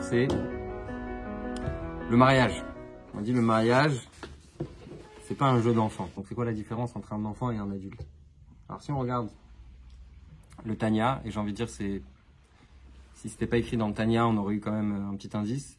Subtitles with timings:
[0.00, 0.28] c'est
[2.08, 2.64] le mariage.
[3.14, 4.08] On dit le mariage,
[5.22, 6.08] c'est pas un jeu d'enfant.
[6.16, 8.06] Donc c'est quoi la différence entre un enfant et un adulte?
[8.68, 9.28] Alors si on regarde
[10.64, 12.02] le Tanya, et j'ai envie de dire c'est
[13.14, 15.78] si c'était pas écrit dans le Tanya, on aurait eu quand même un petit indice.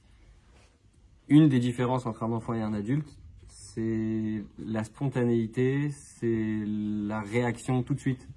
[1.27, 3.07] Une des différences entre un enfant et un adulte,
[3.47, 8.27] c'est la spontanéité, c'est la réaction tout de suite.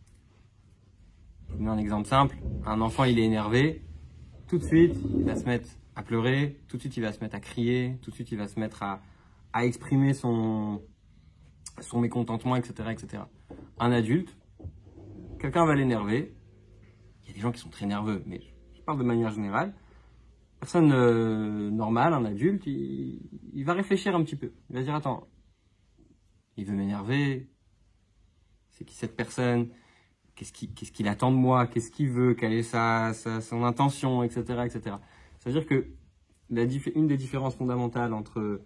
[1.49, 2.37] Je vous donne un exemple simple.
[2.65, 3.83] Un enfant, il est énervé.
[4.47, 6.61] Tout de suite, il va se mettre à pleurer.
[6.69, 7.99] Tout de suite, il va se mettre à crier.
[8.03, 9.01] Tout de suite, il va se mettre à,
[9.53, 10.83] à exprimer son,
[11.81, 13.23] son mécontentement, etc., etc.
[13.79, 14.37] Un adulte,
[15.39, 16.35] quelqu'un va l'énerver.
[17.23, 18.41] Il y a des gens qui sont très nerveux, mais
[18.75, 19.75] je parle de manière générale.
[20.61, 23.21] Personne euh, normale, un adulte, il,
[23.53, 24.53] il va réfléchir un petit peu.
[24.71, 25.27] Il va dire, attends,
[26.57, 27.49] il veut m'énerver.
[28.71, 29.71] C'est qui cette personne?
[30.35, 30.53] Qu'est-ce
[30.93, 34.97] qu'il attend de moi Qu'est-ce qu'il veut Quelle est sa, son intention, etc., etc.
[35.39, 35.87] Ça veut dire que
[36.51, 38.61] la une des différences fondamentales entre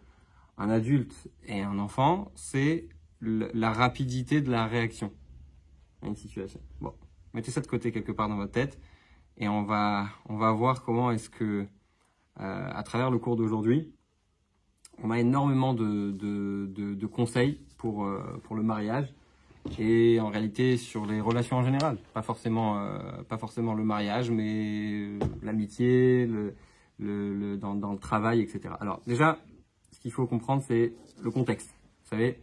[0.56, 2.88] un adulte et un enfant, c'est
[3.20, 5.12] la rapidité de la réaction
[6.02, 6.60] à une situation.
[6.80, 6.94] Bon,
[7.34, 8.78] mettez ça de côté quelque part dans votre tête
[9.36, 11.66] et on va, on va voir comment est-ce que,
[12.40, 13.92] euh, à travers le cours d'aujourd'hui,
[15.02, 19.14] on a énormément de, de conseils pour, euh, pour le mariage
[19.78, 21.98] et en réalité sur les relations en général.
[22.14, 26.54] Pas forcément, euh, pas forcément le mariage, mais euh, l'amitié, le,
[26.98, 28.74] le, le- dans, dans le travail, etc.
[28.80, 29.38] Alors déjà,
[29.92, 31.74] ce qu'il faut comprendre, c'est le contexte.
[32.04, 32.40] Vous savez,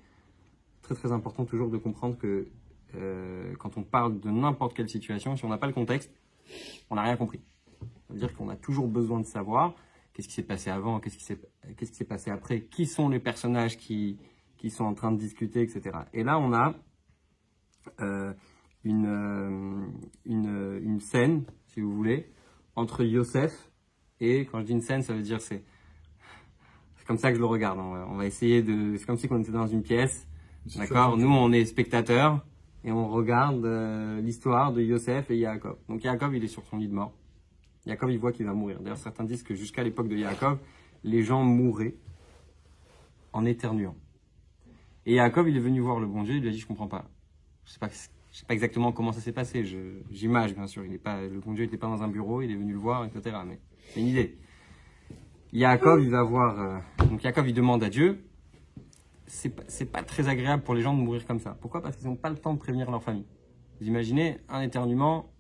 [0.82, 2.48] très très important toujours de comprendre que
[2.96, 6.12] euh, quand on parle de n'importe quelle situation, si on n'a pas le contexte,
[6.90, 7.42] on n'a rien compris.
[8.08, 9.74] Ça veut dire qu'on a toujours besoin de savoir
[10.14, 11.40] qu'est-ce qui s'est passé avant, qu'est-ce qui s'est
[11.92, 14.18] s'est passé après, qui sont les personnages qui,
[14.58, 15.98] qui sont en train de discuter, etc.
[16.14, 16.74] Et là, on a
[18.00, 19.86] une, euh,
[20.26, 22.32] une, une scène, si vous voulez,
[22.76, 23.72] entre Yosef
[24.20, 25.64] et, quand je dis une scène, ça veut dire c'est
[26.98, 27.80] c'est comme ça que je le regarde.
[27.80, 30.28] On va, on va essayer de, c'est comme si on était dans une pièce,
[30.76, 31.18] d'accord?
[31.18, 32.44] Nous, on est spectateurs
[32.84, 35.78] et on regarde euh, l'histoire de Yosef et Yaakov.
[35.88, 37.14] Donc Yaakov, il est sur son lit de mort.
[37.86, 38.80] Yaakov, il voit qu'il va mourir.
[38.80, 40.58] D'ailleurs, certains disent que jusqu'à l'époque de Yaakov,
[41.04, 41.96] les gens mouraient
[43.34, 43.96] en éternuant.
[45.06, 46.88] Et Yaakov, il est venu voir le bon Dieu, il lui a dit, je comprends
[46.88, 47.06] pas.
[47.66, 49.64] Je sais pas, je sais pas exactement comment ça s'est passé.
[50.12, 50.86] J'image, bien sûr.
[50.86, 52.80] Il est pas, le bon Dieu n'était pas dans un bureau, il est venu le
[52.80, 53.38] voir, etc.
[53.46, 53.60] Mais
[53.90, 54.38] c'est une idée.
[55.54, 56.78] Yaakov, il va voir, euh,
[57.10, 58.26] donc Yaakov, il demande à Dieu.
[59.28, 61.58] C'est pas, pas très agréable pour les gens de mourir comme ça.
[61.62, 61.82] Pourquoi?
[61.82, 63.26] Parce qu'ils n'ont pas le temps de prévenir leur famille.
[63.80, 65.32] Vous imaginez un éternuement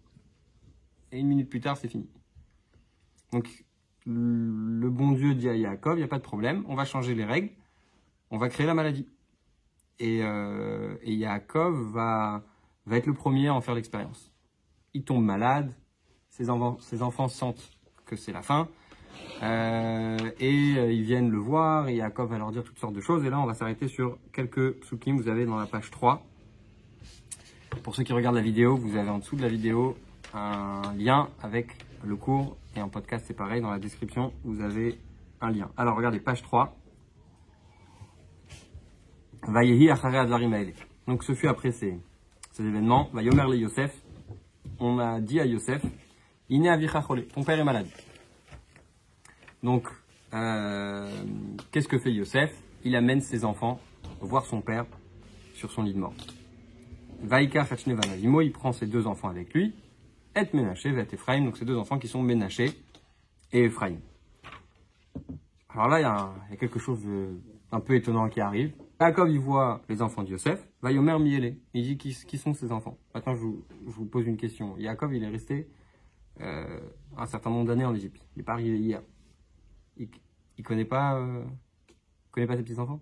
[1.11, 2.09] et une minute plus tard, c'est fini.
[3.31, 3.65] Donc,
[4.05, 7.15] le bon Dieu dit à Yaakov, il n'y a pas de problème, on va changer
[7.15, 7.49] les règles,
[8.31, 9.07] on va créer la maladie.
[9.99, 12.43] Et, euh, et Yaakov va,
[12.85, 14.31] va être le premier à en faire l'expérience.
[14.93, 15.73] Il tombe malade,
[16.29, 16.45] ses,
[16.79, 17.71] ses enfants sentent
[18.05, 18.67] que c'est la fin,
[19.43, 23.01] euh, et euh, ils viennent le voir, et Yaakov va leur dire toutes sortes de
[23.01, 26.25] choses, et là on va s'arrêter sur quelques psukim, vous avez dans la page 3.
[27.83, 29.97] Pour ceux qui regardent la vidéo, vous avez en dessous de la vidéo
[30.33, 34.99] un lien avec le cours, et en podcast c'est pareil, dans la description vous avez
[35.41, 35.69] un lien.
[35.77, 36.75] Alors regardez, page 3.
[41.07, 41.99] Donc ce fut après ces,
[42.51, 43.09] ces événements.
[43.13, 43.91] Vayomer le Yosef.
[44.79, 45.81] On a dit à Yosef,
[46.49, 47.87] chole, ton père est malade.
[49.63, 49.87] Donc,
[50.33, 51.09] euh,
[51.71, 52.51] qu'est-ce que fait Yosef?
[52.83, 53.79] Il amène ses enfants
[54.19, 54.85] voir son père
[55.53, 56.13] sur son lit de mort.
[57.21, 59.73] Vaïka Vanavimo, il prend ses deux enfants avec lui,
[60.35, 62.71] et Ménaché, et Ephraim, donc ces deux enfants qui sont Ménaché
[63.53, 63.95] et Ephraim.
[65.69, 66.99] Alors là, il y, y a quelque chose
[67.71, 68.73] d'un peu étonnant qui arrive.
[68.99, 71.57] Jacob, il voit les enfants de Yosef, va Yomer Miele.
[71.73, 72.97] Il dit qui, sont ces enfants?
[73.13, 74.75] Maintenant, je vous, pose une question.
[74.79, 75.67] Jacob, il est resté
[76.39, 76.79] euh,
[77.17, 78.25] un certain nombre d'années en Égypte.
[78.35, 79.01] Il n'est pas arrivé hier.
[79.97, 80.07] Il,
[80.57, 81.43] il connaît pas, euh,
[82.31, 83.01] connaît pas ses petits enfants.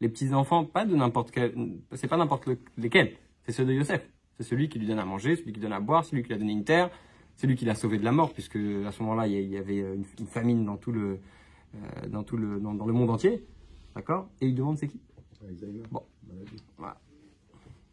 [0.00, 1.54] Les petits enfants, pas de n'importe quel,
[1.92, 3.16] c'est pas n'importe le- lesquels.
[3.44, 4.08] C'est ceux de Yosef.
[4.36, 6.34] C'est celui qui lui donne à manger, celui qui donne à boire, celui qui lui
[6.34, 6.90] a donné une terre,
[7.36, 10.04] celui qui l'a sauvé de la mort, puisque à ce moment-là, il y avait une,
[10.18, 11.20] une famine dans tout le,
[11.74, 13.44] euh, dans tout le, dans le monde entier.
[13.94, 14.28] D'accord?
[14.40, 15.00] Et il demande c'est qui?
[15.90, 16.02] Bon.
[16.76, 16.96] Voilà.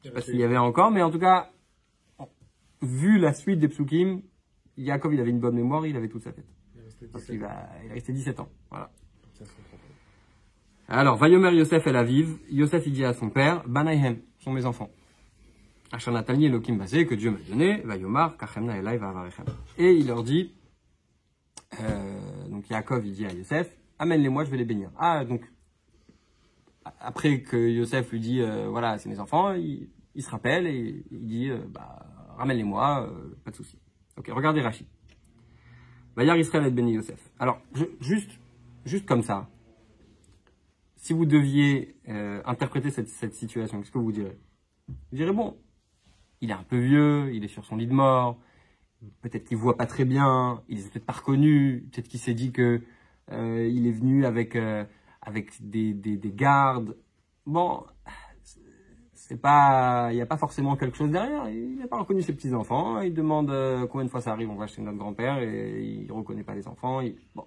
[0.04, 1.50] Je sais pas s'il y avait encore, mais en tout cas,
[2.82, 4.22] vu la suite des psukim,
[4.78, 6.46] Yaakov, il avait une bonne mémoire, il avait toute sa tête.
[7.12, 8.50] Parce qu'il va, il est resté 17 ans.
[8.70, 8.92] Voilà.
[10.88, 14.90] Alors, Vayomer Yosef el Aviv, Yosef il dit à son père, Banayhem, sont mes enfants.
[15.92, 19.46] Ashanatani Elohim basé, que Dieu m'a donné, Vayomar, Kachemna Elai Vavarechem.
[19.78, 20.54] Et il leur dit,
[21.82, 23.70] euh, donc Yaakov il dit à Yosef,
[24.00, 24.92] amène-les-moi, je vais les bénir.
[24.98, 25.42] Ah, donc,
[27.00, 29.90] après que Yosef lui dit, euh, voilà, c'est mes enfants, il,
[30.20, 32.06] se rappelle et il dit, euh, bah,
[32.38, 33.80] ramène-les-moi, euh, pas de souci.
[34.18, 34.88] Ok, regardez Rachid.
[36.16, 37.20] Bayar Israël et Ben Yosef.
[37.40, 37.62] Alors,
[38.02, 38.32] juste,
[38.86, 39.50] juste comme ça,
[40.96, 41.96] si vous deviez
[42.46, 44.38] interpréter cette, cette situation, qu'est-ce que vous direz?
[44.88, 45.56] Vous direz, bon,
[46.42, 48.40] il est un peu vieux, il est sur son lit de mort,
[49.22, 52.52] peut-être qu'il voit pas très bien, il est peut-être pas reconnu, peut-être qu'il s'est dit
[52.52, 52.82] que
[53.32, 54.58] il est venu avec,
[55.28, 56.96] avec des, des, des gardes.
[57.46, 57.84] Bon,
[59.14, 61.50] c'est pas, il n'y a pas forcément quelque chose derrière.
[61.50, 63.02] Il n'a pas reconnu ses petits enfants.
[63.02, 64.50] Il demande euh, combien de fois ça arrive.
[64.50, 67.02] On va chez notre grand-père et il reconnaît pas les enfants.
[67.36, 67.46] Bon.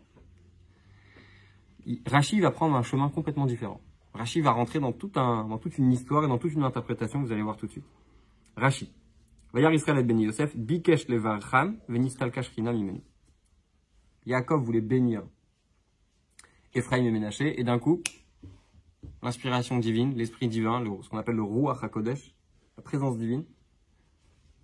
[2.07, 3.81] Rachid va prendre un chemin complètement différent.
[4.13, 7.21] Rachid va rentrer dans, tout un, dans toute une histoire et dans toute une interprétation
[7.21, 7.87] que vous allez voir tout de suite.
[8.57, 8.89] Rachid.
[9.55, 13.01] Vayar Israël ben Yosef, Bikesh levarcham, venistalkash rina mimenu.
[14.27, 15.23] Yaakov voulait bénir
[16.75, 18.03] Ephraim et Ménaché, et d'un coup,
[19.23, 22.35] l'inspiration divine, l'esprit divin, ce qu'on appelle le Ruach HaKodesh,
[22.77, 23.45] la présence divine,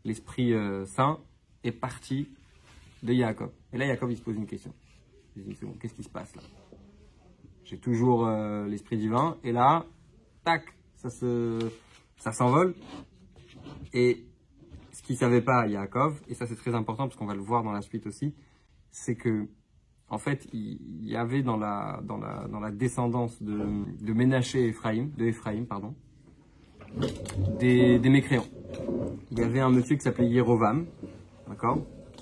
[0.05, 1.21] l'esprit euh, saint,
[1.65, 2.29] est parti
[3.03, 3.51] de Yaakov.
[3.73, 4.73] Et là, Yaakov, il se pose une question.
[5.37, 6.43] Il se dit, bon, qu'est-ce qui se passe là?
[7.65, 9.85] J'ai toujours euh, l'esprit divin, et là,
[10.45, 10.65] tac,
[10.95, 11.59] ça se,
[12.17, 12.75] ça s'envole.
[13.93, 14.25] Et
[14.93, 17.65] ce qu'il savait pas, Yaakov, et ça c'est très important parce qu'on va le voir
[17.65, 18.35] dans la suite aussi,
[18.91, 19.49] c'est que
[20.09, 23.59] en fait, il y avait dans la, dans la, dans la descendance de,
[24.01, 25.95] de Ménaché et Ephraim, de Ephraim, pardon,
[27.59, 28.47] des, des mécréants.
[29.33, 30.87] Il y avait un monsieur qui s'appelait Yerovam,
[31.49, 31.79] d'accord,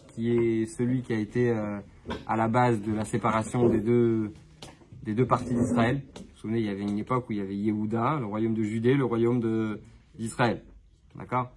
[0.08, 1.78] qui est celui qui a été euh,
[2.26, 4.32] à la base de la séparation des deux,
[5.02, 6.02] des deux parties d'Israël.
[6.16, 8.54] Vous vous souvenez, il y avait une époque où il y avait Yehuda, le royaume
[8.54, 9.78] de Judée, le royaume
[10.14, 10.62] d'Israël,
[11.16, 11.50] d'accord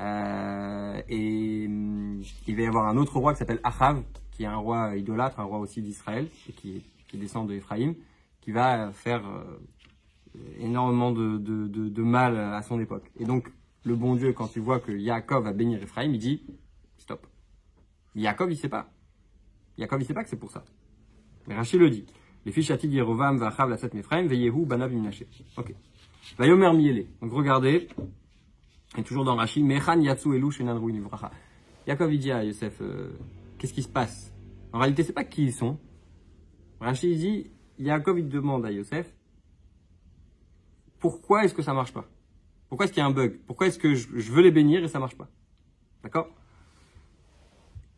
[0.00, 4.02] euh, Et il va y avoir un autre roi qui s'appelle Achav,
[4.38, 7.94] qui est un roi idolâtre, un roi aussi d'Israël, qui, descend de Ephraim,
[8.40, 9.58] qui va faire euh,
[10.60, 13.10] énormément de, mal à son époque.
[13.18, 13.50] Et donc,
[13.82, 16.46] le bon Dieu, quand il voit que Yaakov va bénir Ephraim, il dit
[16.98, 17.26] stop.
[18.14, 18.88] Yaakov, il sait pas.
[19.76, 20.64] Yaakov, il sait pas que c'est pour ça.
[21.48, 22.06] Mais Rachid le dit.
[22.46, 25.26] Les fils Chatig, Yerovam, Vachav, Lasset, Mephraim, Veyehu, Banav, Minaché.
[25.56, 25.74] Ok.
[26.38, 27.06] Vayomer Miele.
[27.20, 27.88] Donc regardez,
[28.96, 30.94] et toujours dans Rachid, Mechan, Yatsu, Elu, Shenan, Ruin,
[31.88, 33.10] Yaakov, il dit à Yosef, euh,
[33.58, 34.32] qu'est-ce qui se passe?
[34.72, 35.78] En réalité, c'est pas qui ils sont.
[36.80, 39.12] Rachid dit, Yaakov il demande à Yosef,
[40.98, 42.04] pourquoi est-ce que ça marche pas?
[42.68, 43.40] Pourquoi est-ce qu'il y a un bug?
[43.46, 45.28] Pourquoi est-ce que je, veux les bénir et ça marche pas?
[46.02, 46.28] D'accord?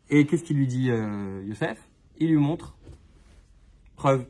[0.09, 2.75] Et qu'est-ce qu'il lui dit euh, Yosef Il lui montre,
[3.95, 4.25] preuve.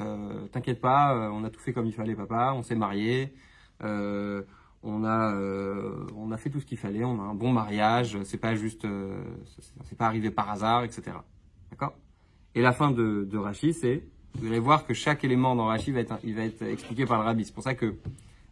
[0.00, 2.52] Euh, t'inquiète pas, euh, on a tout fait comme il fallait, papa.
[2.54, 3.32] On s'est marié
[4.86, 8.18] on a, euh, on a fait tout ce qu'il fallait, on a un bon mariage,
[8.24, 9.22] c'est pas juste, euh,
[9.84, 11.16] c'est pas arrivé par hasard, etc.
[11.70, 11.94] D'accord?
[12.54, 14.04] Et la fin de, de c'est,
[14.34, 17.18] vous allez voir que chaque élément dans Rashi va être, il va être expliqué par
[17.18, 17.44] le rabbi.
[17.44, 17.96] C'est pour ça que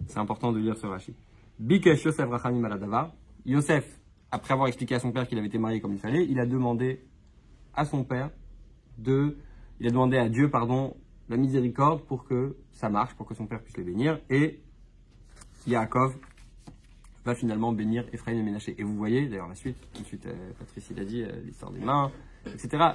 [0.06, 1.14] c'est important de lire ce Rashi.
[1.58, 3.14] Bikesh Yosef Rachamim Aladava.
[3.46, 6.40] Yosef, après avoir expliqué à son père qu'il avait été marié comme il fallait, il
[6.40, 7.04] a demandé
[7.74, 8.30] à son père
[8.98, 9.36] de,
[9.80, 10.96] il a demandé à Dieu, pardon,
[11.28, 14.20] la miséricorde pour que ça marche, pour que son père puisse les bénir.
[14.30, 14.60] Et
[15.66, 16.14] Yaakov
[17.24, 18.74] va finalement bénir Ephraim et Ménaché.
[18.78, 21.80] Et vous voyez, d'ailleurs, la suite, ensuite, euh, Patrice il a dit, euh, l'histoire des
[21.80, 22.12] mains,
[22.46, 22.92] etc.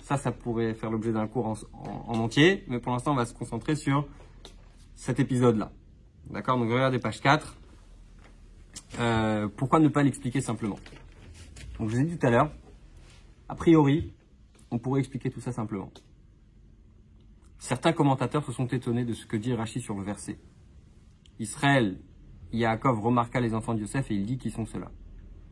[0.00, 3.34] Ça, ça pourrait faire l'objet d'un cours en, entier, mais pour l'instant, on va se
[3.34, 4.06] concentrer sur
[4.94, 5.72] cet épisode-là.
[6.30, 6.58] D'accord?
[6.58, 7.56] Donc, regardez page 4.
[8.98, 10.78] Euh, pourquoi ne pas l'expliquer simplement?
[11.78, 12.50] Donc, je vous ai dit tout à l'heure,
[13.48, 14.14] a priori,
[14.70, 15.90] on pourrait expliquer tout ça simplement.
[17.58, 20.38] Certains commentateurs se sont étonnés de ce que dit Rachid sur le verset.
[21.38, 21.98] Israël,
[22.52, 24.90] Yaakov remarqua les enfants de Yosef et il dit qu'ils sont ceux-là.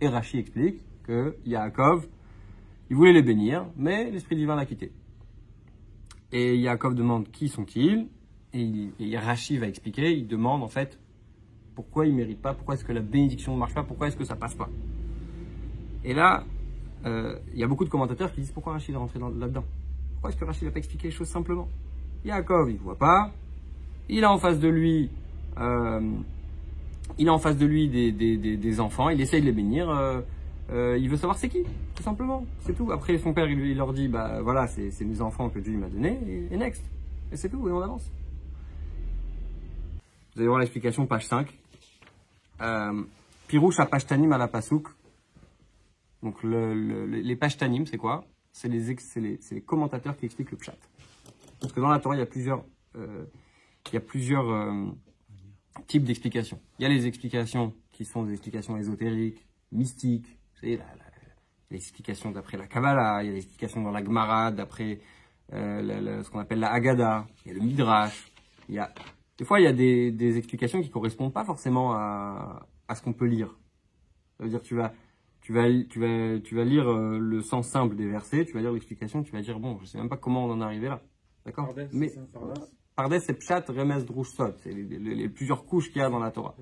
[0.01, 2.07] Et Rachi explique que Yaakov,
[2.91, 4.93] il voulait les bénir, mais l'Esprit divin l'a quitté.
[6.33, 8.09] Et Yaakov demande qui sont-ils
[8.53, 10.99] et, et Rachi va expliquer, il demande en fait
[11.75, 14.17] pourquoi il ne mérite pas, pourquoi est-ce que la bénédiction ne marche pas, pourquoi est-ce
[14.17, 14.69] que ça passe pas.
[16.05, 16.45] Et là,
[17.05, 19.65] euh, il y a beaucoup de commentateurs qui disent pourquoi Rachid est rentré là-dedans?
[20.13, 21.69] Pourquoi est-ce que Rachid n'a pas expliqué les choses simplement?
[22.25, 23.33] Yaakov, il ne voit pas.
[24.09, 25.11] Il a en face de lui
[25.59, 29.89] il a en face de lui des, des, des, enfants, il essaye de les bénir.
[29.89, 30.21] Euh,
[30.71, 31.63] euh, il veut savoir c'est qui,
[31.95, 32.45] tout simplement.
[32.61, 32.91] C'est tout.
[32.91, 36.19] Après, son père, il, leur dit, bah voilà, c'est mes enfants que Dieu m'a donné
[36.51, 36.83] et, next.
[37.33, 38.11] Et c'est tout, et on avance.
[40.35, 41.57] Vous allez voir l'explication, page 5.
[42.63, 43.03] Euh,
[43.47, 44.89] Pirouche à Pashtanim à la Pasouk.
[46.23, 48.25] Donc le, les Pashtanim, c'est quoi?
[48.53, 50.77] C'est les, commentateurs qui expliquent le pshat.
[51.61, 52.65] Parce que dans la Torah, il y a plusieurs,
[52.97, 53.25] euh,
[53.89, 54.49] il y a plusieurs
[55.79, 56.61] euh, type d'explications.
[56.79, 60.79] Il y a les explications qui sont des explications ésotériques, mystiques, c'est
[61.71, 65.01] l'explication d'après la Kabbalah, il y a l'explication dans la Gemara, d'après
[65.53, 68.33] euh, ce qu'on appelle la Haggadah, il y a le Midrash,
[68.69, 68.93] il y a...
[69.37, 73.03] Des fois, il y a des, des explications qui correspondent pas forcément à, à ce
[73.03, 73.59] qu'on peut lire.
[74.37, 74.93] Ça veut dire tu vas,
[75.41, 78.61] tu vas, tu vas, tu vas lire euh, le sens simple des versets, tu vas
[78.61, 80.89] lire l'explication, tu vas dire, bon, je sais même pas comment on en est arrivé
[80.89, 81.03] là.
[81.45, 81.75] D'accord?
[81.93, 82.13] Mais
[82.97, 83.19] Pardes.
[83.19, 84.57] C'est Pshat, Remes, Drouch, Sod.
[84.63, 86.55] C'est les, les- les plusieurs couches qu'il y a dans la Torah.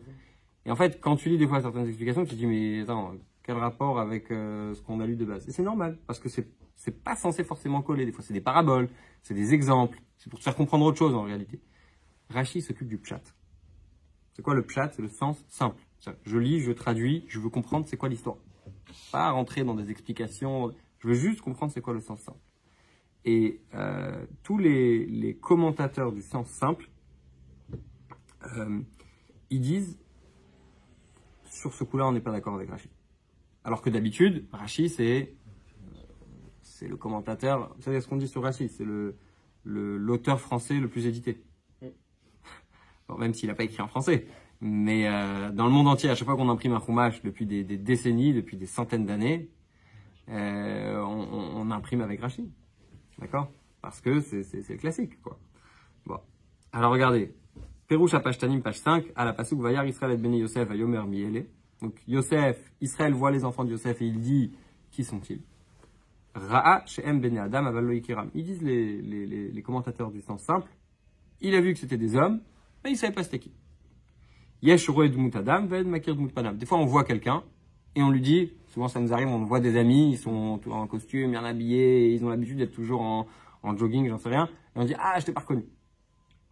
[0.65, 3.15] Et en fait, quand tu lis des fois certaines explications, tu te dis, mais attends,
[3.43, 5.49] quel rapport avec euh, ce qu'on a lu de base?
[5.49, 8.07] Et c'est normal, parce que c'est c'est pas censé forcément coller.
[8.07, 8.89] Des fois, c'est des paraboles,
[9.23, 11.61] c'est des exemples, c'est pour te faire comprendre autre chose en réalité.
[12.31, 13.21] Rashi s'occupe du Pshat.
[14.33, 14.91] C'est quoi le Pshat?
[14.95, 15.81] C'est le sens simple.
[16.25, 18.37] Je lis, je traduis, je veux comprendre c'est quoi l'histoire.
[19.13, 22.41] Pas rentrer dans des explications, je veux juste comprendre c'est quoi le sens simple.
[23.25, 26.89] Et euh, tous les, les commentateurs du sens simple,
[28.57, 28.81] euh,
[29.51, 29.99] ils disent
[31.45, 32.91] sur ce coup-là, on n'est pas d'accord avec Rachid.
[33.65, 35.97] Alors que d'habitude, Rachid, c'est euh,
[36.63, 37.73] c'est le commentateur.
[37.77, 38.69] Vous savez ce qu'on dit sur Rachid?
[38.71, 39.17] C'est le
[39.65, 41.41] le- l'auteur français le plus édité.
[43.09, 44.27] Bon, même s'il n'a pas écrit en français.
[44.61, 47.63] Mais euh, dans le monde entier, à chaque fois qu'on imprime un Chumash depuis des,
[47.63, 49.51] des décennies, depuis des centaines d'années,
[50.29, 52.49] euh, on, on- on imprime avec Rachid.
[53.23, 53.53] D'accord?
[53.81, 55.39] Parce que c'est le classique, quoi.
[56.05, 56.19] Bon.
[56.73, 57.33] Alors regardez.
[57.87, 60.75] Pérouche à page Tanim, page 5, à la Pasuk, Vayar Israël et Beni Yosef à
[60.75, 61.47] Yomer Miele.
[61.81, 64.53] Donc Yosef, Israël voit les enfants de Yosef et il dit,
[64.91, 65.41] qui sont-ils?
[66.35, 68.29] Ra'a Shehem Bene Adam Aval Lo Ikiram.
[68.35, 70.71] Ils disent les, commentateurs du sens simple,
[71.41, 72.41] il a vu que c'était des hommes,
[72.83, 73.53] mais il savait pas c'était qui.
[74.63, 74.91] Yesh
[75.35, 76.17] Adam, Ved Makir.
[76.17, 77.45] Des fois on voit quelqu'un,
[77.95, 80.87] et on lui dit, souvent ça nous arrive, on voit des amis, ils sont en
[80.87, 83.27] costume, bien habillés, ils ont l'habitude d'être toujours en,
[83.63, 85.65] en jogging, j'en sais rien, et on dit, ah, je t'ai pas reconnu.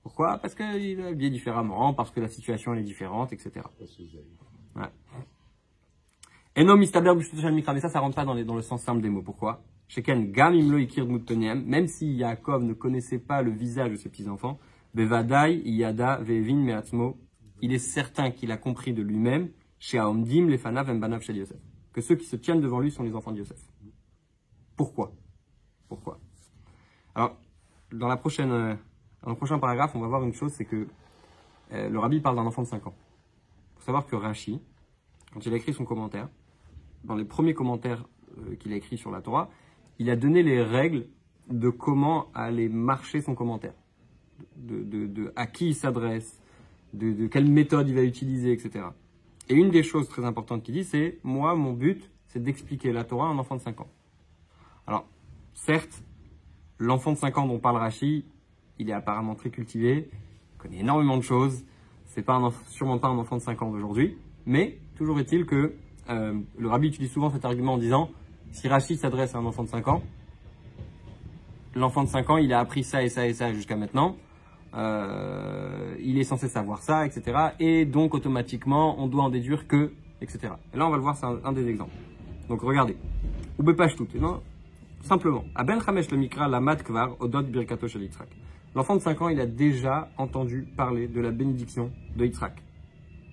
[0.02, 0.38] Pourquoi?
[0.38, 3.50] Parce qu'il est habillé différemment, parce que la situation elle est différente, etc.
[4.76, 4.88] Ouais.
[6.76, 9.00] Mistaber b'shtuto shel mikra, mais ça, ça rentre pas dans, les- dans le sens simple
[9.02, 9.22] des mots.
[9.22, 9.62] Pourquoi?
[9.88, 14.58] Sheken gam imlo ikir même si Yaakov ne connaissait pas le visage de ses petits-enfants,
[14.94, 17.18] bevadai yada vevin meatzmo,
[17.60, 21.58] il est certain qu'il a compris de lui-même, chez Aomdim lefanav embanav shel Yosef,
[21.92, 23.58] que ceux qui se tiennent devant lui sont les enfants de Yosef.
[24.76, 25.12] Pourquoi?
[25.88, 26.20] Pourquoi?
[27.14, 27.36] Alors,
[27.92, 28.74] dans, la prochaine, euh,
[29.24, 30.86] dans le prochain paragraphe, on va voir une chose, c'est que
[31.72, 32.94] euh, le rabbi parle d'un enfant de 5 ans.
[33.74, 34.60] Il faut savoir que Rashi,
[35.32, 36.28] quand il a écrit son commentaire,
[37.04, 38.04] dans les premiers commentaires
[38.38, 39.50] euh, qu'il a écrits sur la Torah,
[39.98, 41.06] il a donné les règles
[41.48, 43.74] de comment allait marcher son commentaire,
[44.56, 46.40] de, de- de à qui il s'adresse,
[46.94, 48.86] de, de quelle méthode il va utiliser, etc.
[49.50, 53.02] Et une des choses très importantes qu'il dit, c'est moi, mon but, c'est d'expliquer la
[53.02, 53.88] Torah à un enfant de 5 ans.
[54.86, 55.06] Alors,
[55.54, 56.04] certes,
[56.78, 58.24] l'enfant de 5 ans dont parle Rashi,
[58.78, 60.08] il est apparemment très cultivé,
[60.54, 61.64] il connaît énormément de choses.
[62.06, 64.16] C'est pas sûrement pas un enfant de 5 ans d'aujourd'hui,
[64.46, 65.74] mais toujours est-il que
[66.08, 68.08] euh, le rabbi utilise souvent cet argument en disant
[68.52, 70.02] si Rachid s'adresse à un enfant de 5 ans,
[71.74, 74.16] l'enfant de 5 ans, il a appris ça et ça et ça jusqu'à maintenant.
[74.74, 77.38] Euh, il est censé savoir ça, etc.
[77.58, 80.54] Et donc automatiquement, on doit en déduire que, etc.
[80.72, 81.94] Et là, on va le voir, c'est un, des exemples.
[82.48, 82.96] Donc regardez.
[83.58, 84.08] Ou tout.
[84.18, 84.40] Non,
[85.02, 85.44] simplement.
[85.54, 88.28] À Ben Chamesh le Mikra, la Mat Kvar, Odot Birkato Yitzhak.
[88.74, 92.62] L'enfant de 5 ans, il a déjà entendu parler de la bénédiction de Yitzhak.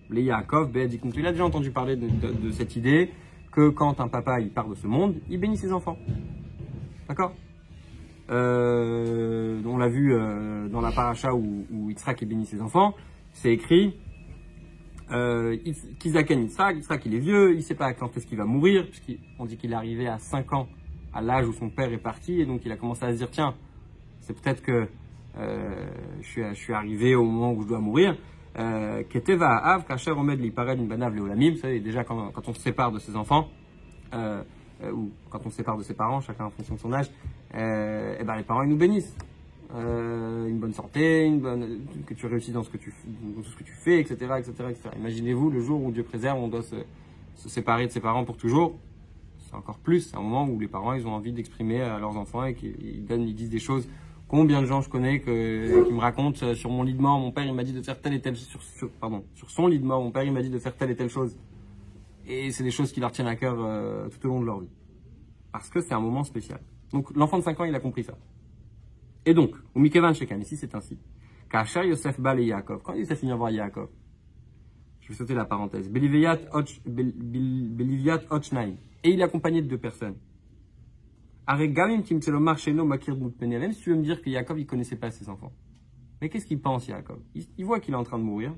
[0.09, 1.11] Les Yaakov, Be'edikum.
[1.15, 3.11] Il a déjà entendu parler de cette idée
[3.51, 5.97] que quand un papa il part de ce monde, il bénit ses enfants.
[7.07, 7.33] D'accord?
[8.29, 12.93] Euh, On l'a vu euh, dans la paracha où, où Yitzhak bénit ses enfants.
[13.33, 13.95] C'est écrit
[15.11, 19.45] euh, Yitzhak, Yitzhak il est vieux, il sait pas quand est-ce qu'il va mourir, puisqu'on
[19.45, 20.67] dit qu'il est arrivé à 5 ans
[21.13, 23.31] à l'âge où son père est parti, et donc il a commencé à se dire
[23.31, 23.55] tiens,
[24.19, 24.87] c'est peut-être que
[25.37, 25.85] euh,
[26.21, 28.17] je, suis, arrivé au moment où je dois mourir.
[29.09, 32.97] Keteva Av, Kacher Omed Lipared Banav Leolamim, vous savez, déjà quand, on se sépare de
[32.97, 33.49] ses enfants,
[34.11, 37.11] ou quand on se sépare de ses parents, chacun en fonction de son âge,
[37.55, 39.15] euh, eh ben les parents ils nous bénissent.
[39.75, 42.93] Euh, une bonne santé, une bonne, que tu réussisses dans ce que tu,
[43.35, 44.89] dans tout ce que tu fais, etc., etc., etc.
[44.97, 46.77] Imaginez-vous le jour où Dieu préserve, on doit se,
[47.35, 48.77] se séparer de ses parents pour toujours.
[49.39, 50.01] C'est encore plus.
[50.09, 52.75] C'est un moment où les parents ils ont envie d'exprimer à leurs enfants et qu'ils
[52.81, 53.87] ils donnent, ils disent des choses.
[54.29, 57.17] Combien de gens je connais que, qui me racontent euh, sur mon lit de mort,
[57.19, 59.67] mon père il m'a dit de faire telle et telle sur, sur- pardon, sur son
[59.67, 61.37] lit de mort, mon père il m'a dit de faire telle et telle chose.
[62.25, 64.59] Et c'est des choses qui leur tiennent à cœur euh, tout au long de leur
[64.61, 64.69] vie.
[65.53, 66.59] Parce que c'est un moment spécial.
[66.91, 68.17] Donc l'enfant de 5 ans, il a compris ça.
[69.25, 70.97] Et donc, au Mikevan Shekan, ici c'est ainsi.
[71.49, 72.81] Kacha Yosef Bal et Yaakov.
[72.83, 73.89] Quand Yosef vient voir Yaakov,
[75.01, 75.89] je vais sauter la parenthèse.
[75.89, 78.75] Beliviat Och- Bel- Bel- Beliviat Ochnaim.
[79.03, 80.15] Et il est accompagné de deux personnes.
[81.45, 83.15] Aregamim Timtselo Marcheno Makir.
[83.39, 85.53] Même si tu veux me dire que Yaakov, il connaissait pas ses enfants.
[86.21, 87.19] Mais qu'est-ce qu'il pense, Yaakov?
[87.57, 88.53] Il, voit qu'il est en train de mourir.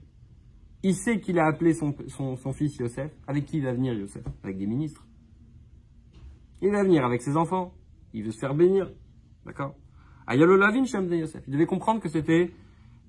[0.82, 3.12] Il sait qu'il a appelé son, son fils Yosef.
[3.28, 4.24] Avec qui il va venir, Yosef?
[4.44, 5.06] Avec des ministres.
[6.62, 7.74] Il va venir avec ses enfants.
[8.14, 8.90] Il veut se faire bénir.
[9.46, 9.76] D'accord
[10.28, 11.44] Ayalo Lavin Shem de Yosef.
[11.48, 12.52] Il devait comprendre que c'était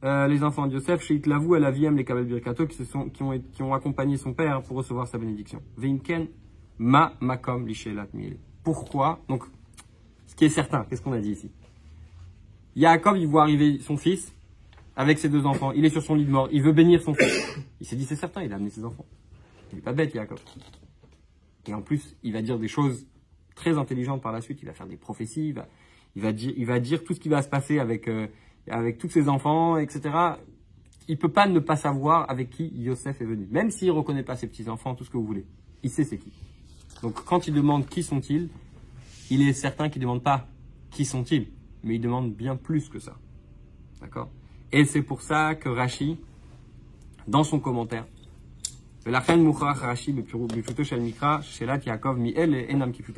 [0.04, 3.22] euh, les enfants de Yosef, chez Itlavou, Alaviem, les Kabel Birkato, qui, se sont, qui,
[3.22, 5.62] ont, qui ont accompagné son père pour recevoir sa bénédiction.
[5.76, 6.28] Veinken,
[6.78, 8.38] Ma makom lishelat mil.
[8.64, 9.44] Pourquoi Donc,
[10.26, 11.50] ce qui est certain, qu'est-ce qu'on a dit ici
[12.74, 14.34] Yaakov, il voit arriver son fils
[14.96, 15.72] avec ses deux enfants.
[15.72, 16.48] Il est sur son lit de mort.
[16.52, 17.58] Il veut bénir son fils.
[17.80, 19.04] Il s'est dit, c'est certain, il a amené ses enfants.
[19.70, 20.40] Il n'est pas bête, Yaakov.
[21.66, 23.06] Et en plus, il va dire des choses
[23.60, 24.58] très intelligentes par la suite.
[24.62, 25.48] Il va faire des prophéties.
[25.48, 25.66] Il va,
[26.16, 28.26] il va, dire, tout ce qui va se passer avec, euh,
[28.68, 30.10] avec tous ses enfants, etc.
[31.08, 33.46] Il peut pas ne pas savoir avec qui Yosef est venu.
[33.50, 35.44] Même s'il reconnaît pas ses petits-enfants, tout ce que vous voulez.
[35.82, 36.32] Il sait c'est qui.
[37.02, 38.48] Donc quand il demande qui sont-ils,
[39.30, 40.46] il est certain qu'il ne demande pas
[40.90, 41.48] qui sont-ils,
[41.84, 43.16] mais il demande bien plus que ça.
[44.00, 44.30] D'accord?
[44.72, 46.18] Et c'est pour ça que Rashi,
[47.28, 48.06] dans son commentaire,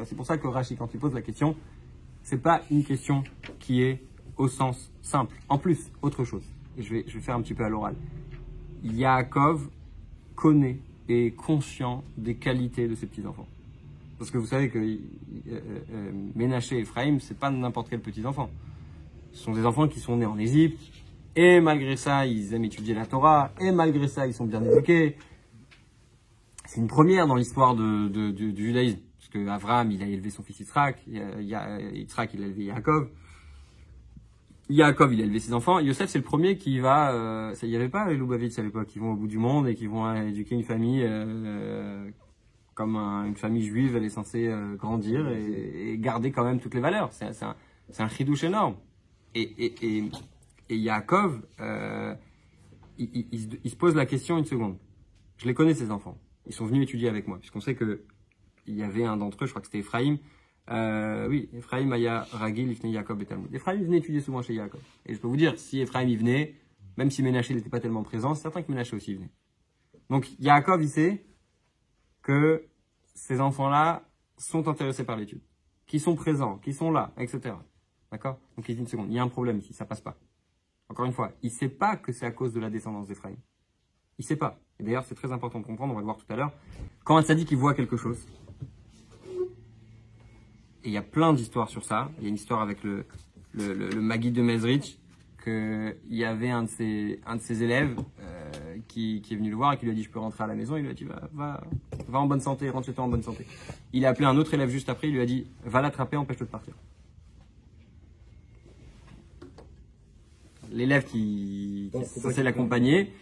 [0.04, 1.56] c'est pour ça que Rashi, quand il pose la question,
[2.22, 3.24] c'est pas une question
[3.58, 4.00] qui est
[4.36, 5.34] au sens simple.
[5.48, 6.44] En plus, autre chose,
[6.78, 7.96] et je vais, je vais faire un petit peu à l'oral.
[8.84, 9.68] Yaakov
[10.36, 13.48] connaît et est conscient des qualités de ses petits-enfants.
[14.18, 14.98] Parce que vous savez que euh,
[15.48, 18.50] euh, Ménaché et Ephraim, c'est pas n'importe quel petit enfant.
[19.32, 20.80] Ce sont des enfants qui sont nés en Égypte,
[21.34, 25.16] et malgré ça, ils aiment étudier la Torah, et malgré ça, ils sont bien éduqués.
[26.72, 29.00] C'est une première dans l'histoire du judaïsme.
[29.18, 33.10] Parce que Avram, il a élevé son fils Yitzhak, Yitzhak, il a élevé Yaakov.
[34.70, 35.80] Yaakov, il a élevé ses enfants.
[35.80, 37.12] Yosef, c'est le premier qui va.
[37.12, 39.68] Euh, il n'y avait pas les Lubavitch à l'époque, qui vont au bout du monde
[39.68, 42.10] et qui vont éduquer une famille euh,
[42.72, 46.80] comme une famille juive, elle est censée euh, grandir et, garder quand même toutes les
[46.80, 47.10] valeurs.
[47.12, 48.76] C'est un, chidouche énorme.
[49.34, 50.08] Et,
[50.70, 52.14] Yaakov, euh,
[52.96, 53.26] il,
[53.62, 54.78] il, se pose la question une seconde.
[55.36, 56.16] Je les connais, ces enfants.
[56.46, 58.04] Ils sont venus étudier avec moi, puisqu'on sait que
[58.66, 60.18] il y avait un d'entre eux, je crois que c'était Ephraim.
[60.70, 63.52] Euh, oui, Ephraim, Aya, Ragil, Ifne, Yaakov et Talmud.
[63.54, 64.80] Ephraim venait étudier souvent chez Yaakov.
[65.06, 66.54] Et je peux vous dire, si Ephraim y venait,
[66.96, 69.30] même si Ménaché n'était pas tellement présent, c'est certain que Ménaché aussi venait.
[70.10, 71.26] Donc Yaakov, il sait
[72.22, 72.64] que
[73.14, 74.08] ces enfants-là
[74.38, 75.42] sont intéressés par l'étude,
[75.86, 77.56] qui sont présents, qui sont là, etc.
[78.10, 78.38] D'accord?
[78.56, 80.16] Donc il dit une seconde, il y a un problème ici, ça passe pas.
[80.88, 83.36] Encore une fois, il sait pas que c'est à cause de la descendance d'Ephraim.
[84.18, 84.60] Il sait pas.
[84.82, 86.50] Et d'ailleurs, c'est très important de comprendre, on va le voir tout à l'heure.
[87.04, 88.18] Quand un dit qu'il voit quelque chose,
[90.82, 92.10] et il y a plein d'histoires sur ça.
[92.18, 93.04] Il y a une histoire avec le,
[93.52, 94.98] le, le, Magui de Mezrich,
[95.44, 98.50] qu'il y avait un de ses, un de ses élèves euh,
[98.88, 100.48] qui, qui, est venu le voir et qui lui a dit je peux rentrer à
[100.48, 100.76] la maison.
[100.76, 101.60] Il lui a dit va, va,
[102.08, 103.46] va en bonne santé, rentre chez toi en bonne santé.
[103.92, 106.46] Il a appelé un autre élève juste après, il lui a dit va l'attraper, empêche-le
[106.46, 106.74] de partir.
[110.72, 113.12] L'élève qui, qui censé l'accompagner,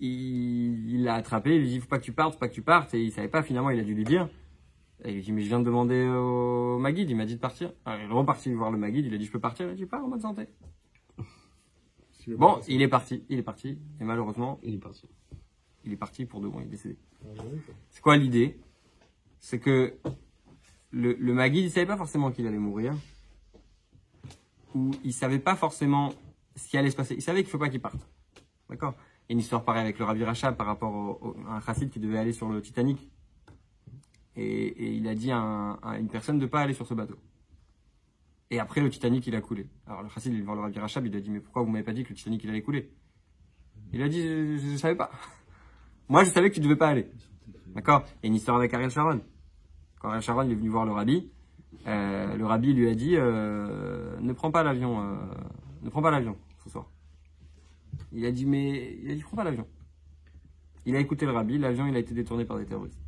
[0.00, 2.62] il l'a attrapé, il lui dit faut pas que tu partes, faut pas que tu
[2.62, 4.28] partes, et il savait pas finalement, il a dû lui dire.
[5.04, 7.40] Et il lui dit mais je viens de demander au Maguide, il m'a dit de
[7.40, 7.72] partir.
[7.84, 9.74] Alors, il est reparti voir le Maguide, il a dit je peux partir, il a
[9.74, 10.46] dit pars en bonne santé.
[12.36, 15.08] Bon, il est parti, il est parti, et malheureusement, il est parti.
[15.84, 16.98] Il est parti pour de bon, il est décédé.
[17.88, 18.60] C'est quoi l'idée?
[19.40, 19.96] C'est que
[20.90, 22.94] le, le Maguide, il savait pas forcément qu'il allait mourir,
[24.74, 26.12] ou il savait pas forcément
[26.56, 27.14] ce qui allait se passer.
[27.14, 28.06] Il savait qu'il faut pas qu'il parte.
[28.68, 28.94] D'accord?
[29.30, 32.18] Et une histoire pareille avec le Rabbi Rachab par rapport à un chassid qui devait
[32.18, 33.08] aller sur le Titanic.
[34.34, 37.14] Et, il a dit à, une personne de ne pas aller sur ce bateau.
[38.50, 39.68] Et après, le Titanic, il a coulé.
[39.86, 41.84] Alors le chassid, il voir le Rabbi Rachab, il a dit, mais pourquoi vous m'avez
[41.84, 42.90] pas dit que le Titanic, il allait couler?
[43.92, 45.12] Il a dit, je ne savais pas.
[46.08, 47.06] Moi, je savais que tu ne devais pas aller.
[47.68, 48.02] D'accord?
[48.24, 49.20] A une histoire avec Ariel Sharon.
[50.00, 51.30] Quand Ariel Sharon il est venu voir le Rabbi,
[51.86, 55.14] euh, le Rabbi lui a dit, euh, ne prends pas l'avion, euh,
[55.82, 56.90] ne prends pas l'avion ce soir.
[58.12, 59.66] Il a dit, mais il a dit, prends pas l'avion.
[60.86, 62.98] Il a écouté le Rabbi, l'avion, il a été détourné par des terroristes.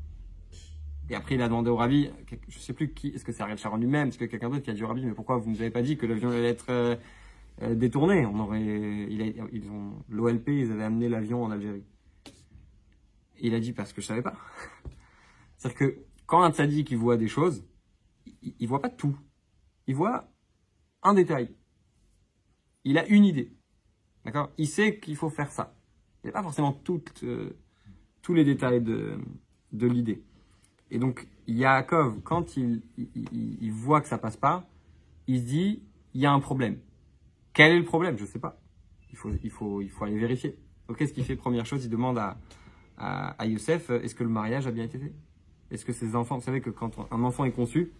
[1.10, 2.08] Et après, il a demandé au rabbi,
[2.48, 4.70] je sais plus qui, est-ce que c'est Ariel Sharon lui-même, est-ce que quelqu'un d'autre qui
[4.70, 6.48] a dit au rabbi, mais pourquoi vous ne nous avez pas dit que l'avion allait
[6.48, 6.96] être euh,
[7.60, 8.24] euh, détourné?
[8.24, 11.84] On aurait, ils ont, l'OLP, ils avaient amené l'avion en Algérie.
[13.40, 14.36] il a dit parce que je savais pas.
[15.56, 17.64] C'est-à-dire que quand un tzaddik il voit des choses,
[18.42, 19.18] il, ne voit pas tout.
[19.86, 20.30] Il voit
[21.02, 21.54] un détail.
[22.84, 23.52] Il a une idée.
[24.24, 24.50] D'accord?
[24.58, 25.74] Il sait qu'il faut faire ça.
[26.22, 26.78] Il n'a pas forcément
[27.24, 27.50] euh,
[28.22, 29.18] tous les détails de,
[29.72, 30.22] l'idée.
[30.90, 32.82] Et donc, Yaakov, quand il,
[33.72, 34.68] voit que ça passe pas,
[35.26, 35.82] il se dit,
[36.14, 36.78] il y a un problème.
[37.52, 38.16] Quel est le problème?
[38.16, 38.60] Je ne sais pas.
[39.10, 39.18] Il
[39.50, 40.56] faut, aller vérifier.
[40.86, 41.36] Donc, qu'est-ce qu'il fait?
[41.36, 42.38] Première chose, il demande à,
[42.96, 45.12] à, Youssef, est-ce que le mariage a bien été fait?
[45.70, 47.92] Est-ce que ses enfants, vous savez que quand un enfant est conçu,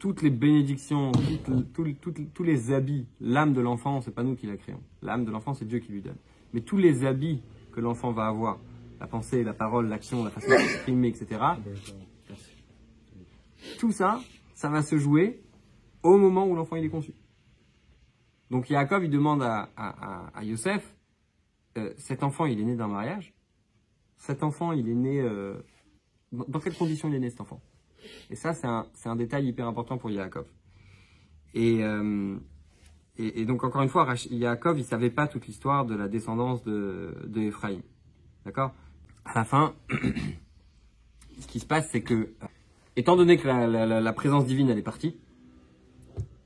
[0.00, 1.12] toutes les bénédictions,
[2.34, 4.82] tous les habits, l'âme de l'enfant, c'est pas nous qui la créons.
[5.02, 6.16] L'âme de l'enfant, c'est Dieu qui lui donne.
[6.54, 8.58] Mais tous les habits que l'enfant va avoir,
[8.98, 11.40] la pensée, la parole, l'action, la façon d'exprimer, etc.
[13.78, 14.20] Tout ça,
[14.54, 15.42] ça va se jouer
[16.02, 17.12] au moment où l'enfant il est conçu.
[18.50, 20.96] Donc Yaakov, il demande à, à, Yosef,
[21.76, 23.32] euh, cet enfant, il est né d'un mariage
[24.16, 25.60] Cet enfant, il est né euh,
[26.32, 27.60] dans dans quelles conditions il est né cet enfant?
[28.30, 30.46] Et ça, c'est un, détail hyper important pour Yaakov.
[31.54, 32.36] Et, euh,
[33.46, 37.50] donc, encore une fois, Yaakov, il savait pas toute l'histoire de la descendance de, de.
[38.44, 38.72] D'accord?
[39.24, 39.74] À la fin,
[41.40, 42.32] ce qui se passe, c'est que,
[42.96, 45.16] étant donné que la présence divine, elle est partie,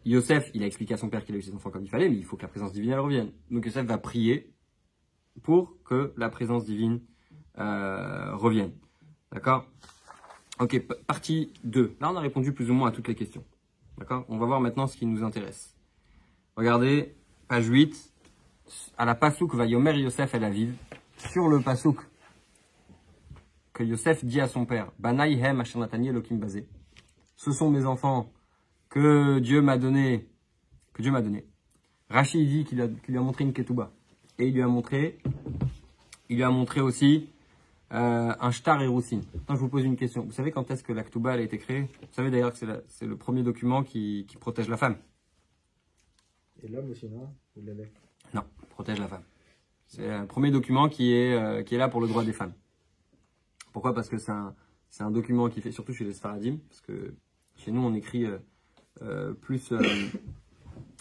[0.05, 2.09] Yosef, il a expliqué à son père qu'il a eu ses enfants comme il fallait,
[2.09, 3.31] mais il faut que la présence divine, elle revienne.
[3.51, 4.53] Donc Yosef va prier
[5.43, 7.01] pour que la présence divine
[7.59, 8.73] euh, revienne.
[9.33, 9.67] D'accord?
[10.61, 11.97] Ok, partie 2.
[12.01, 13.45] Là, on a répondu plus ou moins à toutes les questions.
[13.99, 14.25] D'accord?
[14.29, 15.77] On va voir maintenant ce qui nous intéresse.
[16.57, 17.15] Regardez,
[17.49, 18.13] page 8.
[18.97, 20.75] À la pasouk va Yomer Yosef el Aviv.
[21.19, 21.99] Sur le pasouk
[23.73, 26.69] que Yosef dit à son père, Banaï hem Elohim basé.
[27.37, 28.31] Ce sont mes enfants
[28.89, 30.29] que Dieu m'a donné,
[30.93, 31.45] que Dieu m'a donné.
[32.09, 33.91] Rachid dit qu'il lui a montré une ketouba.
[34.39, 35.19] Et il lui a montré,
[36.29, 37.29] il lui a montré aussi
[37.95, 39.23] euh, un shtar et roussine.
[39.35, 40.25] Maintenant, je vous pose une question.
[40.25, 41.83] Vous savez quand est-ce que la ketouba elle a été créée?
[41.83, 44.97] Vous savez d'ailleurs que c'est le premier document qui, qui protège la femme.
[46.63, 47.63] Et l'homme aussi, non Ou
[48.33, 49.23] Non, protège la femme.
[49.87, 52.55] C'est un premier document qui est, euh, qui est là pour le droit des femmes.
[53.73, 53.95] Pourquoi?
[53.95, 57.15] Parce que c'est un, document qui fait, surtout chez les Sfaradim, parce que
[57.57, 58.39] chez nous on écrit euh,
[59.03, 59.73] euh, plus,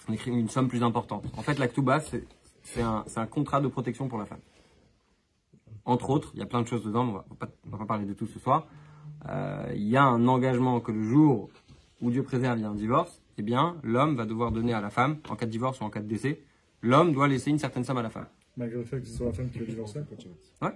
[0.09, 1.25] on écrit une somme plus importante.
[1.37, 1.57] En fait,
[2.63, 4.41] c'est un, c'est un contrat de protection pour la femme.
[5.85, 7.77] Entre autres, il y a plein de choses dedans, mais on va, pas, on va
[7.79, 8.67] pas parler de tout ce soir.
[9.29, 11.49] Euh, il y a un engagement que le jour
[12.01, 14.81] où Dieu préserve, il y a un divorce, eh bien, l'homme va devoir donner à
[14.81, 16.39] la femme, en cas de divorce ou en cas de décès,
[16.81, 18.27] l'homme doit laisser une certaine somme à la femme.
[18.55, 20.73] Malgré le fait que ce soit la femme qui veut divorcer, quoi, tu vois.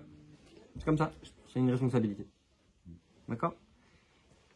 [0.77, 1.11] C'est comme ça.
[1.47, 2.25] C'est une responsabilité.
[3.27, 3.55] D'accord?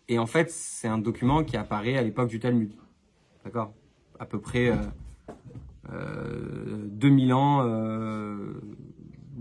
[0.08, 2.74] Et en fait, c'est un document qui apparaît à l'époque du Talmud.
[3.44, 3.74] D'accord?
[4.20, 4.76] À peu près euh,
[5.92, 8.54] euh, 2000 ans, euh,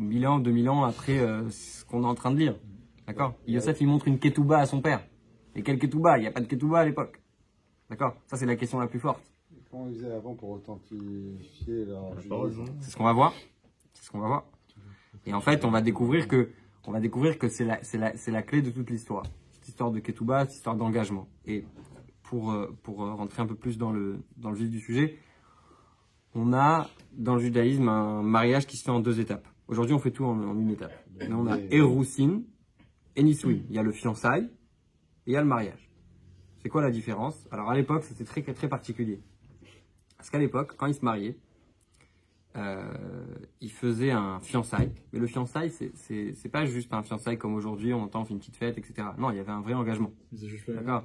[0.00, 2.56] 1000 ans, 2000 ans après euh, ce qu'on est en train de lire.
[3.06, 3.34] D'accord?
[3.46, 5.04] Yosef, il montre une ketouba à son père.
[5.54, 6.18] Et quelle ketouba?
[6.18, 7.20] Il n'y a pas de ketouba à l'époque.
[7.88, 8.14] D'accord?
[8.26, 9.22] Ça, c'est la question la plus forte.
[9.70, 12.14] Comment ils faisaient avant pour authentifier leur
[12.80, 13.32] C'est ce qu'on va voir.
[13.92, 14.44] C'est ce qu'on va voir.
[15.26, 16.50] Et en fait, on va découvrir que,
[16.86, 19.24] on va découvrir que c'est la, c'est la, c'est la clé de toute l'histoire.
[19.52, 21.28] Cette histoire de Ketouba, cette histoire d'engagement.
[21.46, 21.64] Et
[22.22, 25.18] pour, euh, pour euh, rentrer un peu plus dans le, dans le vif du sujet,
[26.34, 29.46] on a dans le judaïsme un mariage qui se fait en deux étapes.
[29.70, 30.92] Aujourd'hui, on fait tout en, en une étape.
[31.16, 32.42] Mais on a Erousin
[33.14, 33.58] et Nisouin.
[33.68, 34.44] Il y a le fiançailles
[35.26, 35.88] et il y a le mariage.
[36.58, 37.46] C'est quoi la différence?
[37.52, 39.20] Alors à l'époque, c'était très, très particulier.
[40.16, 41.38] Parce qu'à l'époque, quand ils se mariaient,
[42.56, 42.82] euh,
[43.60, 44.90] il faisait un fiançailles.
[45.12, 48.40] Mais le fiançailles, c'est- pas juste un fiançailles comme aujourd'hui, on entend, on fait une
[48.40, 49.06] petite fête, etc.
[49.18, 50.10] Non, il y avait un vrai engagement.
[50.74, 51.04] D'accord?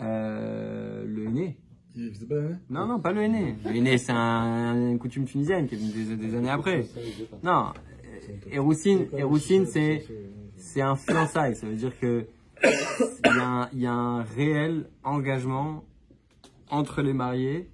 [0.00, 1.58] Euh, Le aîné
[1.96, 3.56] Il faisait pas la Non, non, pas le aîné.
[3.64, 6.84] Le aîné, c'est un- une coutume tunisienne qui est venue des, des années après.
[7.42, 7.72] Non,
[8.50, 10.04] Eroussine, Eroussine, c'est
[10.56, 11.56] c'est un fiançailles.
[11.56, 12.26] Ça veut dire que
[12.64, 12.70] il
[13.36, 15.84] y, a un- il y a un réel engagement
[16.70, 17.70] entre les mariés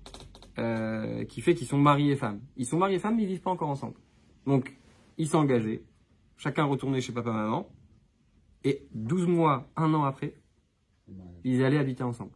[0.59, 2.41] euh, qui fait qu'ils sont mariés femmes.
[2.57, 3.95] Ils sont mariés femmes, mais ils vivent pas encore ensemble.
[4.47, 4.77] Donc,
[5.19, 5.83] ils s'engageaient.
[6.37, 7.69] Chacun retournait chez papa-maman.
[8.65, 10.35] Et 12 mois, un an après,
[11.45, 12.33] ils allaient habiter ensemble.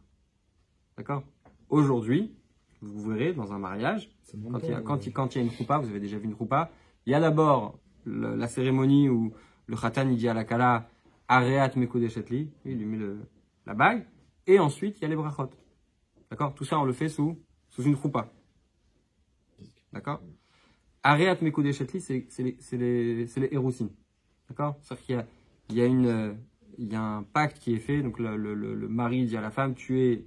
[0.97, 1.23] D'accord?
[1.69, 2.33] Aujourd'hui,
[2.81, 4.09] vous verrez, dans un mariage,
[4.51, 6.17] quand il, y a, quand, il, quand il y a une choupa, vous avez déjà
[6.17, 6.71] vu une choupa,
[7.05, 9.33] il y a d'abord la cérémonie où
[9.65, 10.89] le khatan il dit à la kala
[11.27, 13.19] Areat mekodeshetli, il lui met le,
[13.65, 14.05] la bague,
[14.45, 15.49] et ensuite il y a les brachot.
[16.29, 16.55] D'accord?
[16.55, 18.31] Tout ça on le fait sous, sous une choupa.
[19.91, 20.21] D'accord?
[21.03, 23.91] Areat mekodeshetli, c'est les, les, héroussines.
[24.47, 24.77] D'accord?
[24.81, 25.25] C'est-à-dire qu'il y a,
[25.69, 26.37] il y, a une,
[26.77, 29.35] il y a un pacte qui est fait, donc le, le, le, le mari dit
[29.35, 30.25] à la femme Tu es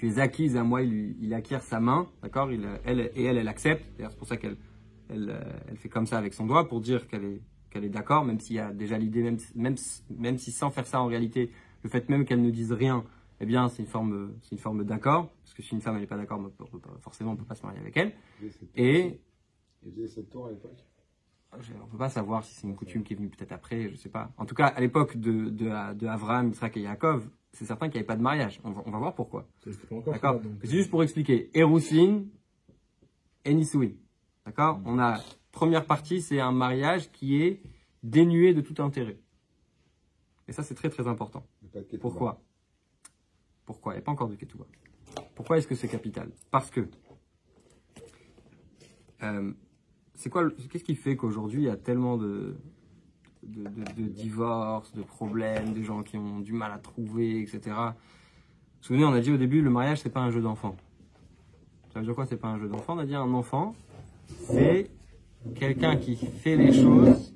[0.00, 2.50] tu es acquise à moi, il, lui- il acquiert sa main, d'accord?
[2.50, 3.84] Il, elle, Et elle, elle accepte.
[3.96, 4.56] D'ailleurs, c'est pour ça qu'elle
[5.10, 7.90] elle, euh, elle fait comme ça avec son doigt pour dire qu'elle est, qu'elle est
[7.90, 9.74] d'accord, même s'il y a déjà l'idée, même, même,
[10.08, 13.04] même si sans faire ça en réalité, le fait même qu'elle ne dise rien,
[13.40, 15.30] eh bien, c'est une forme, c'est une forme d'accord.
[15.42, 17.54] Parce que si une femme n'est pas d'accord, peut pas- forcément, on ne peut pas
[17.54, 18.12] se marier avec elle.
[18.74, 19.20] Et
[20.06, 20.82] cette tour à l'époque?
[21.58, 23.90] je- on ne peut pas savoir si c'est une coutume qui est venue peut-être après,
[23.90, 24.32] je sais pas.
[24.38, 27.94] En tout cas, à l'époque de, de, de Avraham, Yitzhak et Yaakov, c'est certain qu'il
[27.94, 28.60] n'y avait pas de mariage.
[28.64, 29.46] On va, on va voir pourquoi.
[30.06, 31.50] D'accord C'est juste pour expliquer.
[31.54, 32.28] Eroussine
[33.44, 33.90] et Nisouin.
[34.46, 35.20] D'accord On a,
[35.52, 37.60] première partie, c'est un mariage qui est
[38.02, 39.18] dénué de tout intérêt.
[40.48, 41.44] Et ça, c'est très très important.
[42.00, 42.40] Pourquoi
[43.66, 44.66] Pourquoi Il n'y a pas encore de Ketouba.
[45.34, 46.88] Pourquoi est-ce que c'est capital Parce que.
[49.22, 49.52] euh,
[50.14, 52.56] c'est quoi Qu'est-ce qui fait qu'aujourd'hui il y a tellement de,
[53.42, 57.60] de, de- de divorces, de problèmes, des gens qui ont du mal à trouver, etc.
[57.66, 60.76] Vous vous souvenez, on a dit au début, le mariage c'est pas un jeu d'enfant.
[61.92, 62.94] Ça veut dire quoi C'est pas un jeu d'enfant?
[62.96, 63.74] On a dit un enfant,
[64.28, 64.90] c'est
[65.54, 67.34] quelqu'un qui fait les choses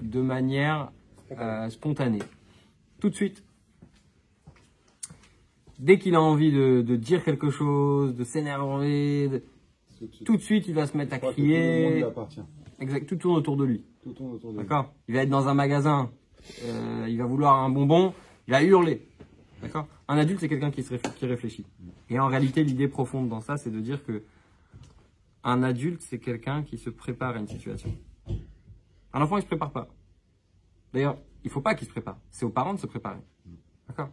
[0.00, 0.92] de manière
[1.38, 2.22] euh, spontanée.
[3.00, 3.42] tout de suite.
[5.78, 9.42] Dès qu'il a envie de, de, dire quelque chose, de s'énerver, de...
[10.24, 12.02] tout, de suite il va se mettre à crier.
[12.02, 12.46] Tout le monde
[12.80, 13.84] exact, tout tourne autour de lui.
[14.02, 14.64] Tout tourne autour de lui.
[14.64, 14.92] D'accord?
[15.08, 16.10] Il va être dans un magasin,
[16.64, 18.14] euh, il va vouloir un bonbon,
[18.46, 19.06] il va hurler.
[19.62, 19.86] D'accord?
[20.08, 21.66] Un adulte, c'est quelqu'un qui, qui réfléchit.
[22.10, 24.22] Et en réalité, l'idée profonde dans ça, c'est de dire que
[25.42, 27.90] un adulte, c'est quelqu'un qui se prépare à une situation.
[29.12, 29.88] Un enfant, il se prépare pas.
[30.92, 32.18] D'ailleurs, il faut pas qu'il se prépare.
[32.30, 33.20] C'est aux parents de se préparer.
[33.88, 34.10] D'accord?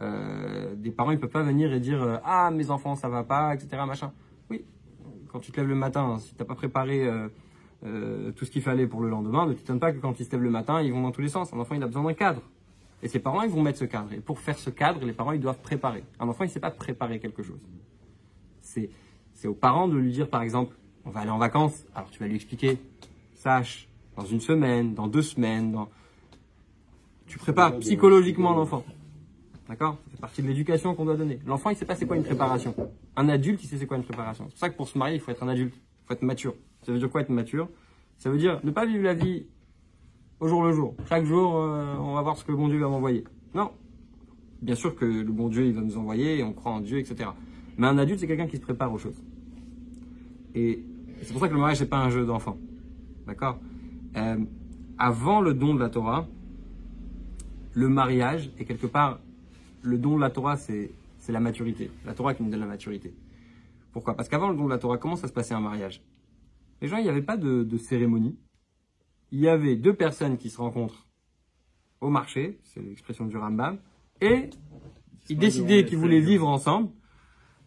[0.00, 3.24] Euh, Des parents, ils peuvent pas venir et dire euh, ah mes enfants, ça va
[3.24, 3.82] pas, etc.
[3.86, 4.12] Machin.
[4.50, 4.64] Oui.
[5.28, 7.28] Quand tu te lèves le matin, si t'as pas préparé euh,
[7.82, 10.42] tout ce qu'il fallait pour le lendemain, ne t'étonne pas que quand ils se lèvent
[10.42, 11.52] le matin, ils vont dans tous les sens.
[11.52, 12.42] Un enfant, il a besoin d'un cadre.
[13.02, 14.12] Et ses parents, ils vont mettre ce cadre.
[14.12, 16.04] Et pour faire ce cadre, les parents, ils doivent préparer.
[16.20, 17.58] Un enfant, il ne sait pas préparer quelque chose.
[18.60, 18.90] C'est,
[19.34, 21.84] c'est aux parents de lui dire, par exemple, on va aller en vacances.
[21.94, 22.78] Alors tu vas lui expliquer,
[23.34, 25.88] sache, dans une semaine, dans deux semaines, dans...
[27.26, 28.84] tu prépares psychologiquement l'enfant.
[29.68, 29.98] D'accord?
[30.12, 31.40] Fait partie de l'éducation qu'on doit donner.
[31.46, 32.74] L'enfant, il sait pas c'est quoi une préparation.
[33.16, 34.44] Un adulte, il sait c'est quoi une préparation.
[34.44, 35.74] C'est pour ça que pour se marier, il faut être un adulte.
[36.02, 36.54] Il faut être mature.
[36.82, 37.68] Ça veut dire quoi être mature?
[38.18, 39.46] Ça veut dire ne pas vivre la vie
[40.40, 40.94] au jour le jour.
[41.08, 43.24] Chaque jour, euh, on va voir ce que le bon Dieu va m'envoyer.
[43.54, 43.70] Non.
[44.60, 46.98] Bien sûr que le bon Dieu, il va nous envoyer, et on croit en Dieu,
[46.98, 47.30] etc.
[47.76, 49.22] Mais un adulte, c'est quelqu'un qui se prépare aux choses.
[50.54, 50.84] Et
[51.22, 52.56] c'est pour ça que le mariage, n'est pas un jeu d'enfant.
[53.26, 53.58] D'accord?
[54.16, 54.38] Euh,
[54.98, 56.28] Avant le don de la Torah,
[57.74, 59.20] le mariage est quelque part,
[59.82, 60.90] le don de la Torah, c'est
[61.28, 61.90] la maturité.
[62.04, 63.12] La Torah qui nous donne la maturité.
[63.92, 64.14] Pourquoi?
[64.14, 66.02] Parce qu'avant le don de la Torah, comment ça se passait un mariage?
[66.80, 68.38] Les gens, il n'y avait pas de cérémonie
[69.32, 71.06] il y avait deux personnes qui se rencontrent
[72.00, 73.78] au marché, c'est l'expression du Rambam,
[74.20, 74.50] et
[75.28, 76.90] ils décidaient qu'ils voulaient vivre ensemble.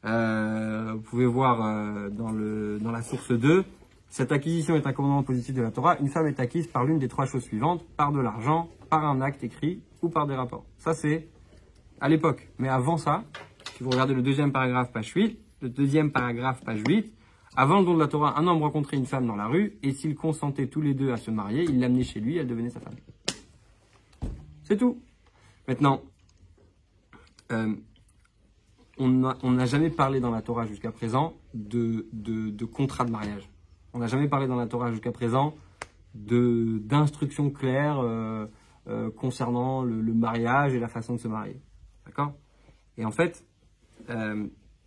[0.05, 3.65] Euh, vous pouvez voir euh, dans, le, dans la source 2,
[4.07, 5.97] cette acquisition est un commandement positif de la Torah.
[5.99, 9.19] Une femme est acquise par l'une des trois choses suivantes, par de l'argent, par un
[9.19, 10.65] acte écrit ou par des rapports.
[10.77, 11.27] Ça, c'est
[11.99, 12.47] à l'époque.
[12.59, 13.23] Mais avant ça,
[13.75, 17.11] si vous regardez le deuxième paragraphe, page 8, le deuxième paragraphe, page 8,
[17.55, 19.93] avant le don de la Torah, un homme rencontrait une femme dans la rue, et
[19.93, 22.79] s'ils consentaient tous les deux à se marier, il l'amenait chez lui, elle devenait sa
[22.79, 22.93] femme.
[24.63, 25.01] C'est tout.
[25.67, 26.03] Maintenant,
[27.51, 27.73] euh,
[28.99, 33.49] on n'a jamais parlé dans la Torah jusqu'à présent de, de, contrat de mariage.
[33.93, 35.55] On n'a jamais parlé dans la Torah jusqu'à présent
[36.13, 38.45] d'instructions claires euh,
[38.87, 41.59] euh, concernant le, mariage et la façon de se marier.
[42.05, 42.33] D'accord?
[42.97, 43.43] Et en fait,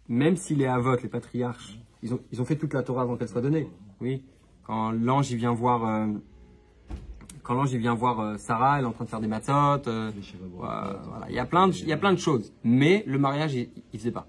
[0.09, 3.17] même si les avots, les patriarches, ils ont, ils ont fait toute la Torah avant
[3.17, 3.69] qu'elle soit donnée.
[4.01, 4.23] Oui.
[4.65, 6.07] Quand l'ange, vient voir, euh,
[7.43, 9.89] quand l'ange, vient voir euh, Sarah, elle est en train de faire des matzot.
[9.89, 10.11] Euh,
[10.55, 11.27] voilà.
[11.29, 12.53] Il y a plein de, il y a plein de choses.
[12.65, 14.27] Mais le mariage, il, il faisait pas.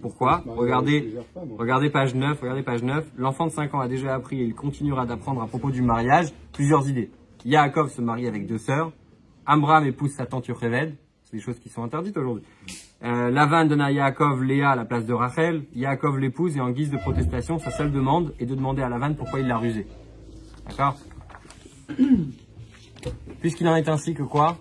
[0.00, 0.42] Pourquoi?
[0.46, 1.14] Regardez,
[1.56, 3.12] regardez page 9, regardez page 9.
[3.16, 6.32] L'enfant de 5 ans a déjà appris et il continuera d'apprendre à propos du mariage
[6.52, 7.10] plusieurs idées.
[7.44, 8.92] Yaakov se marie avec deux sœurs.
[9.46, 10.96] Amram épouse sa tante Yocheved.
[11.22, 12.44] C'est des choses qui sont interdites aujourd'hui.
[13.04, 15.64] Euh, Lavan donne à Yaakov Léa à la place de Rachel.
[15.74, 19.14] Yaakov l'épouse et en guise de protestation, sa seule demande est de demander à Lavan
[19.14, 19.86] pourquoi il l'a rusé.
[20.66, 20.96] D'accord
[23.40, 24.56] Puisqu'il en est ainsi que quoi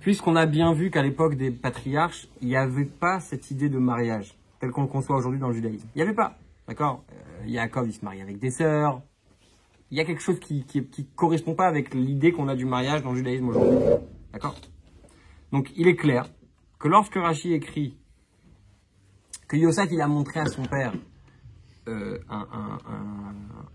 [0.00, 3.78] Puisqu'on a bien vu qu'à l'époque des patriarches, il n'y avait pas cette idée de
[3.78, 5.86] mariage, tel qu'on le conçoit aujourd'hui dans le judaïsme.
[5.94, 6.36] Il n'y avait pas.
[6.68, 9.00] D'accord euh, Yaakov, il se marie avec des sœurs.
[9.90, 13.02] Il y a quelque chose qui ne correspond pas avec l'idée qu'on a du mariage
[13.02, 13.78] dans le judaïsme aujourd'hui.
[14.32, 14.56] D'accord
[15.50, 16.26] Donc il est clair
[16.82, 17.96] que lorsque Rachi écrit
[19.46, 20.92] que Yosef il a montré à son père
[21.86, 22.48] euh, un,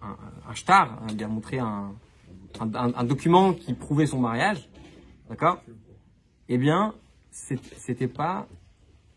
[0.01, 1.93] un, shtar, hein, il a montré un,
[3.05, 4.69] document qui prouvait son mariage,
[5.29, 5.61] d'accord?
[6.49, 6.95] Eh bien,
[7.31, 8.47] c'était pas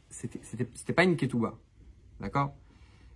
[0.08, 1.54] c'était pas une ketouba,
[2.20, 2.52] d'accord?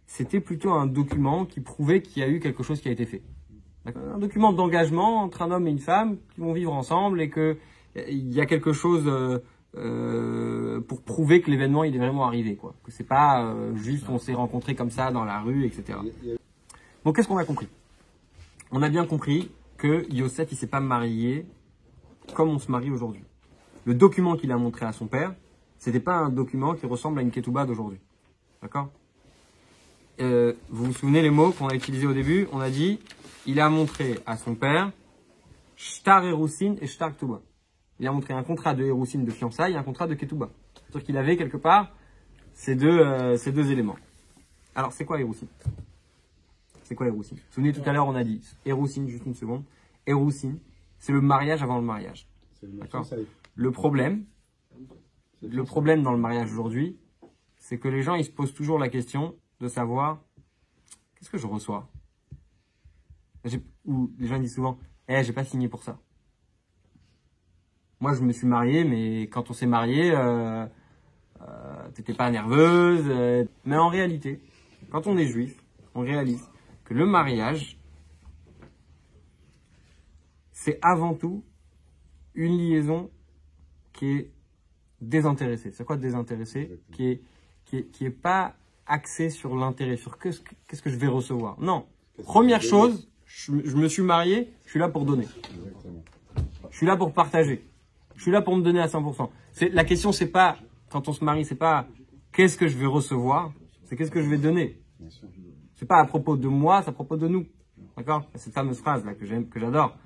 [0.07, 3.07] C'était plutôt un document qui prouvait qu'il y a eu quelque chose qui a été
[3.07, 3.23] fait.
[3.87, 7.59] Un document d'engagement entre un homme et une femme qui vont vivre ensemble et que
[8.09, 9.09] il y a quelque chose
[9.77, 12.75] euh, pour prouver que l'événement il est vraiment arrivé, quoi.
[12.85, 15.99] Que c'est pas euh, juste on s'est rencontré comme ça dans la rue, etc.
[17.05, 17.69] Donc qu'est-ce qu'on a compris?
[18.71, 21.47] On a bien compris que Yosef il s'est pas marié
[22.35, 23.23] comme on se marie aujourd'hui.
[23.85, 25.35] Le document qu'il a montré à son père,
[25.79, 28.01] c'était pas un document qui ressemble à une ketouba d'aujourd'hui.
[28.63, 28.89] D'accord?
[30.21, 32.49] Euh, Vous vous souvenez les mots qu'on a utilisés au début?
[32.53, 33.01] On a dit,
[33.47, 34.91] il a montré à son père
[35.77, 37.43] Shtar Erusin et Shtar Ketouba.
[38.01, 40.51] Il a montré un contrat de Héroussine de fiançailles et un contrat de Ketouba.
[40.75, 41.93] C'est-à-dire qu'il avait quelque part
[42.53, 43.97] ces deux, euh, ces deux éléments.
[44.75, 45.49] Alors, c'est quoi Héroussine
[46.83, 49.35] C'est quoi Héroussine Vous vous souvenez, tout à l'heure, on a dit Héroussine, juste une
[49.35, 49.63] seconde.
[50.07, 50.59] Héroussine,
[50.99, 52.27] c'est le mariage avant le mariage.
[52.63, 53.07] D'accord?
[53.55, 54.25] Le problème,
[55.43, 56.97] le problème dans le mariage aujourd'hui,
[57.59, 60.21] c'est que les gens, ils se posent toujours la question de savoir
[61.17, 61.89] qu'est-ce que je reçois?
[63.85, 64.79] Ou les gens disent souvent,
[65.09, 65.99] eh, j'ai pas signé pour ça.
[68.05, 70.67] Moi, je me suis marié, mais quand on s'est marié, euh,
[71.41, 73.07] euh, t'étais pas nerveuse.
[73.09, 74.41] euh, mais en réalité,
[74.91, 75.57] quand on est juif,
[75.95, 76.47] on réalise
[76.85, 77.79] que le mariage,
[80.53, 81.43] c'est avant tout
[82.35, 83.11] une liaison
[83.95, 84.31] qui est
[85.01, 85.73] désintéressée.
[85.73, 87.23] C'est quoi désintéressée Qui est,
[87.65, 88.55] qui est, qui est pas
[88.87, 91.59] axée sur l'intérêt, sur qu'est-ce que, qu'est-ce que je vais recevoir.
[91.59, 91.87] Non.
[92.23, 95.27] Première chose, je, je me suis marié, je suis là pour donner.
[96.71, 97.65] Je suis là pour partager.
[98.17, 99.29] Je suis là pour me donner à 100%.
[99.53, 100.57] C'est, la question, c'est pas,
[100.91, 101.87] quand on se marie, c'est pas
[102.33, 103.53] qu'est-ce que je vais recevoir,
[103.85, 104.81] c'est qu'est-ce que je vais donner.
[105.75, 107.47] C'est pas à propos de moi, c'est à propos de nous.
[107.97, 108.25] D'accord?
[108.35, 109.97] Cette fameuse phrase là que j'aime, que j'adore.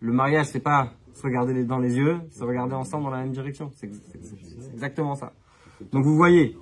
[0.00, 3.32] Le mariage, c'est pas se regarder dans les yeux, se regarder ensemble dans la même
[3.32, 3.70] direction.
[3.74, 3.90] C'est
[4.72, 5.32] exactement ça.
[5.92, 6.56] Donc vous voyez,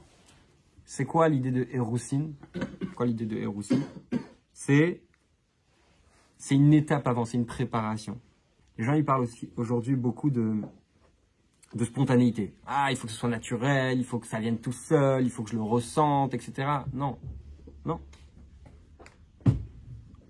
[0.84, 2.34] c'est quoi l'idée de Héroussine?
[2.96, 3.82] Quoi l'idée de Héroussine?
[4.52, 5.02] C'est
[6.36, 8.20] c'est une étape avant, c'est une préparation.
[8.76, 10.56] Les gens ils parlent aussi aujourd'hui beaucoup de
[11.74, 12.54] de spontanéité.
[12.66, 15.30] Ah, il faut que ce soit naturel, il faut que ça vienne tout seul, il
[15.30, 16.68] faut que je le ressente, etc.
[16.92, 17.18] Non,
[17.84, 18.00] non.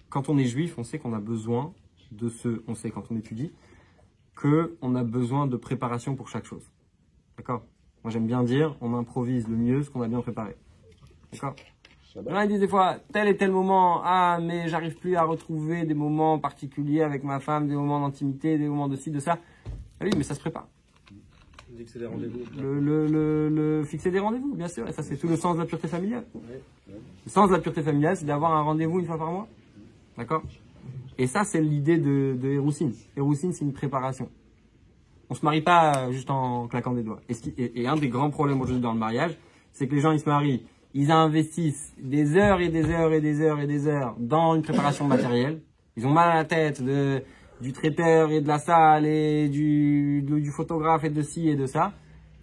[0.09, 1.72] Quand on est juif, on sait qu'on a besoin
[2.11, 3.52] de ce, on sait quand on étudie,
[4.35, 6.70] que on a besoin de préparation pour chaque chose.
[7.37, 7.64] D'accord?
[8.05, 10.57] Moi j'aime bien dire, on improvise le mieux ce qu'on a bien préparé.
[11.33, 11.55] D'accord?
[12.14, 15.87] Gens ils disent des fois, tel et tel moment, ah mais j'arrive plus à retrouver
[15.87, 19.38] des moments particuliers avec ma femme, des moments d'intimité, des moments de ci, de ça.
[19.98, 20.68] Ah oui, mais ça se prépare.
[21.87, 22.38] C'est des rendez-vous.
[22.61, 25.54] Le, le, le, le fixer des rendez-vous, bien sûr, et ça c'est tout le sens
[25.56, 26.24] de la pureté familiale.
[26.87, 29.48] Le sens de la pureté familiale, c'est d'avoir un rendez-vous une fois par mois.
[30.16, 30.42] D'accord?
[31.18, 32.92] Et ça, c'est l'idée de, de Héroussine.
[33.16, 34.28] Héroussine, c'est une préparation.
[35.30, 37.20] On se marie pas euh, juste en claquant des doigts.
[37.28, 39.37] Et, ce qui- et- et un des grands problèmes aujourd'hui dans le mariage,
[39.72, 40.62] c'est que les gens, ils se marient,
[40.94, 44.62] ils investissent des heures et des heures et des heures et des heures dans une
[44.62, 45.61] préparation matérielle.
[45.96, 47.22] Ils ont mal à la tête de,
[47.62, 51.66] du traiteur et de la salle et du, du photographe et de ci et de
[51.66, 51.92] ça.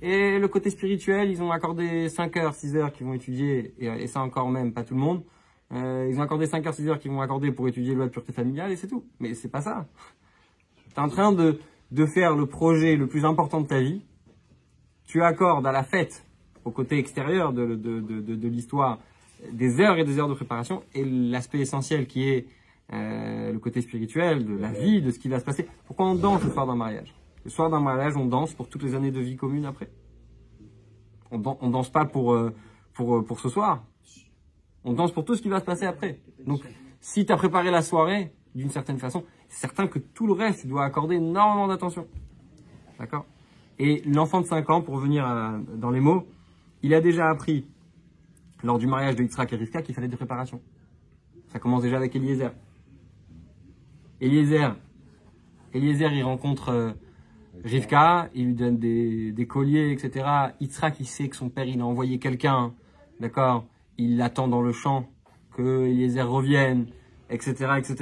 [0.01, 4.07] Et le côté spirituel, ils ont accordé 5 heures, 6 heures qu'ils vont étudier, et,
[4.07, 5.23] ça encore même, pas tout le monde.
[5.73, 8.11] Euh, ils ont accordé 5 heures, 6 heures qu'ils vont accorder pour étudier loi de
[8.11, 9.03] pureté familiale, et c'est tout.
[9.19, 9.87] Mais c'est pas ça.
[10.87, 11.59] Tu es en train de,
[11.91, 14.01] de faire le projet le plus important de ta vie.
[15.05, 16.25] Tu accordes à la fête,
[16.63, 18.99] au côté extérieur de, de, de l'histoire,
[19.51, 22.45] des heures et des heures de préparation, et l'aspect essentiel qui est
[22.93, 25.67] euh, le côté spirituel, de la vie, de ce qui va se passer.
[25.85, 27.13] Pourquoi on danse le soir d'un mariage?
[27.45, 29.89] Le soir d'un mariage, on danse pour toutes les années de vie commune après?
[31.31, 32.53] On, dan- on danse pas pour, euh,
[32.93, 33.83] pour, euh, pour ce soir.
[34.83, 36.19] On danse pour tout ce qui va se passer après.
[36.45, 36.61] Donc,
[36.99, 40.61] si tu as préparé la soirée d'une certaine façon, c'est certain que tout le reste,
[40.61, 42.07] tu dois accorder énormément d'attention.
[42.97, 43.25] D'accord?
[43.77, 45.23] Et l'enfant de 5 ans, pour revenir
[45.75, 46.27] dans les mots,
[46.81, 47.65] il a déjà appris,
[48.63, 50.59] lors du mariage de Yitzhak et Rivka, qu'il fallait des préparations.
[51.47, 52.51] Ça commence déjà avec Eliezer.
[54.21, 54.75] Eliezer,
[55.73, 56.91] Eliezer, il rencontre euh,
[57.63, 60.25] Rivka, il lui donne des, des colliers, etc.
[60.59, 62.73] Yitzhak, il sait que son père, il a envoyé quelqu'un,
[63.19, 63.65] d'accord?
[63.97, 65.07] Il l'attend dans le champ,
[65.53, 66.87] que Eliezer revienne,
[67.29, 67.95] etc., etc.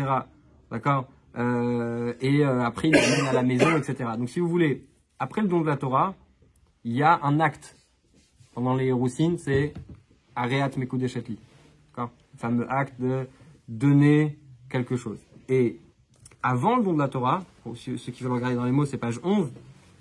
[0.72, 1.08] D'accord?
[1.38, 4.12] Euh, Et euh, après, il l'amène à la maison, etc.
[4.18, 4.86] Donc, si vous voulez,
[5.20, 6.16] après le don de la Torah,
[6.84, 7.76] il y a un acte
[8.54, 9.74] pendant les Roussines, c'est
[10.36, 11.38] Areat Mekudeshetli.
[11.90, 12.12] D'accord?
[12.34, 13.28] Le fameux acte de
[13.68, 14.38] donner
[14.70, 15.20] quelque chose.
[15.50, 15.80] Et
[16.48, 18.98] avant le don de la Torah, pour ceux qui veulent regarder dans les mots, c'est
[18.98, 19.52] page 11,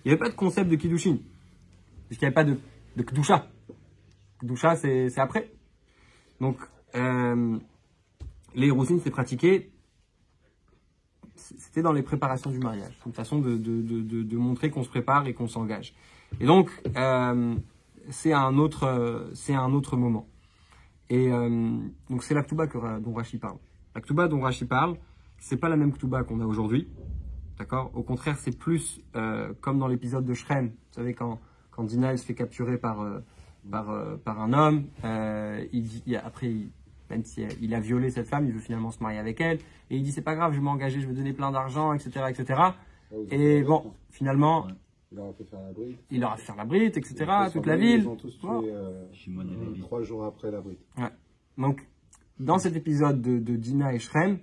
[0.05, 1.19] il n'y avait pas de concept de Kiddushin.
[2.07, 2.57] Puisqu'il n'y avait pas de,
[2.97, 3.49] de Kedusha.
[4.39, 5.51] Kedusha, c'est après.
[6.41, 6.59] Donc,
[6.95, 7.59] euh,
[8.55, 9.73] les Roussines, c'est pratiqué,
[11.35, 12.97] c'était dans les préparations du mariage.
[13.05, 15.95] Une façon de, montrer qu'on se prépare et qu'on s'engage.
[16.39, 17.57] Et donc, euh,
[18.11, 18.85] c'est un autre,
[19.49, 20.29] un autre moment.
[21.11, 21.79] Et euh,
[22.09, 23.59] donc c'est la Ktuba que, Ra- dont Rashi parle.
[23.95, 24.97] La Ktuba dont Rashi parle,
[25.39, 26.89] c'est pas la même Ktuba qu'on a aujourd'hui.
[27.59, 27.91] D'accord?
[27.95, 30.67] Au contraire, c'est plus euh, comme dans l'épisode de Shrem.
[30.69, 33.21] Vous savez, quand, quand Dina elle se fait capturer par, euh,
[33.71, 36.71] par, euh, par un homme, euh, il dit, il- après, il-
[37.09, 39.59] même si euh, il a violé cette femme, il veut finalement se marier avec elle.
[39.91, 42.27] Et il dit, c'est pas grave, je vais m'engager, je vais donner plein d'argent, etc.,
[42.29, 42.61] etc.
[43.31, 44.67] Et avez bon, finalement,
[45.13, 45.97] Il aurait fait faire la bride.
[46.11, 48.01] il aura fait faire la brite, etc., toute la ville.
[48.01, 49.07] Ils ont tous tué euh,
[49.81, 50.79] trois jours après la bride.
[51.57, 51.87] Donc,
[52.39, 54.39] dans cet épisode de, de Dina et Shrem,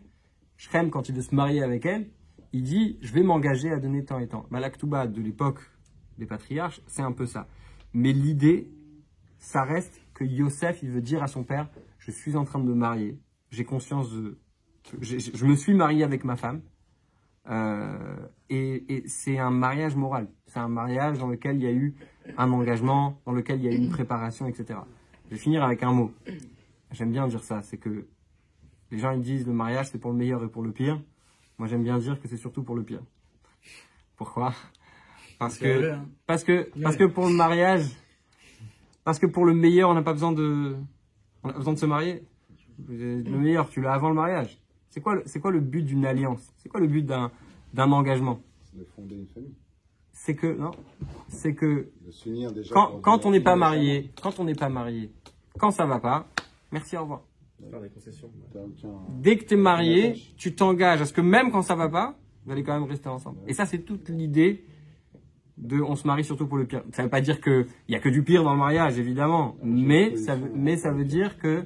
[0.58, 2.10] Shrem, quand il veut se marier avec elle,
[2.52, 4.46] il dit Je vais m'engager à donner tant et tant.
[4.52, 5.60] Bah, L'Aktuba de l'époque
[6.18, 7.48] des patriarches, c'est un peu ça.
[7.94, 8.70] Mais l'idée,
[9.38, 12.66] ça reste que Yosef, il veut dire à son père Je suis en train de
[12.66, 13.20] me marier,
[13.52, 14.38] j'ai conscience de.
[15.00, 16.62] Je, me suis marié avec ma femme.
[17.50, 20.28] Euh, et c'est un mariage moral.
[20.46, 21.96] C'est un mariage dans lequel il y a eu
[22.38, 24.80] un engagement, dans lequel il y a eu une préparation, etc.
[25.26, 26.12] Je vais finir avec un mot.
[26.92, 28.08] J'aime bien dire ça, c'est que
[28.94, 31.02] les gens ils disent le mariage c'est pour le meilleur et pour le pire.
[31.58, 33.02] Moi j'aime bien dire que c'est surtout pour le pire.
[34.16, 34.54] Pourquoi?
[35.40, 36.06] Parce C'est vrai, que, hein.
[36.28, 37.86] parce que, parce que pour le mariage,
[39.04, 40.76] parce que pour le meilleur, on n'a pas besoin de,
[41.44, 42.24] on a besoin de se marier.
[42.88, 44.58] Le meilleur, tu l'as avant le mariage.
[44.90, 46.54] C'est quoi, le- c'est quoi le but d'une alliance?
[46.58, 47.32] C'est quoi le but d'un,
[47.74, 48.40] d'un engagement?
[48.64, 49.54] C'est de fonder une famille.
[50.12, 50.72] C'est que, non,
[51.28, 52.74] c'est que De s'unir déjà.
[52.74, 55.12] quand, quand on n'est pas marié, quand on n'est pas marié,
[55.58, 56.28] quand ça va pas,
[56.72, 57.22] merci, au revoir.
[57.70, 58.30] Faire des concessions.
[58.52, 61.76] T'as aucun- Dès que tu es marié, tu t'engages à ce que même quand ça
[61.76, 63.38] va pas, vous allez quand même rester ensemble.
[63.48, 64.64] Et ça, c'est toute l'idée
[65.58, 66.84] de on se marie surtout pour le pire.
[66.92, 70.16] Ça veut pas dire qu'il y a que du pire dans le mariage, évidemment, mais
[70.18, 71.66] ça, veut- mais ça veut dire que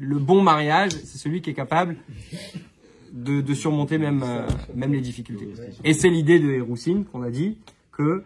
[0.00, 1.96] le bon mariage, c'est celui qui est capable
[3.12, 5.48] de, de surmonter même, euh, même les difficultés.
[5.84, 7.58] Et c'est l'idée de Héroussine qu'on a dit
[7.92, 8.22] que euh,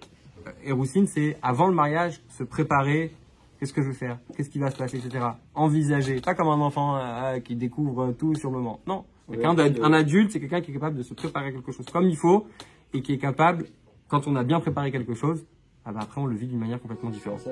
[0.64, 3.12] Héroussine, c'est avant le mariage, se préparer.
[3.60, 5.22] Qu'est-ce que je vais faire Qu'est-ce qui va se passer, etc.
[5.54, 6.20] Envisager.
[6.22, 8.80] Pas comme un enfant euh, qui découvre tout sur le moment.
[8.86, 9.04] Non.
[9.54, 12.06] D'ad- un adulte, c'est quelqu'un qui est capable de se préparer à quelque chose comme
[12.08, 12.46] il faut
[12.94, 13.66] et qui est capable,
[14.08, 15.44] quand on a bien préparé quelque chose,
[15.84, 17.46] ah bah après on le vit d'une manière complètement différente.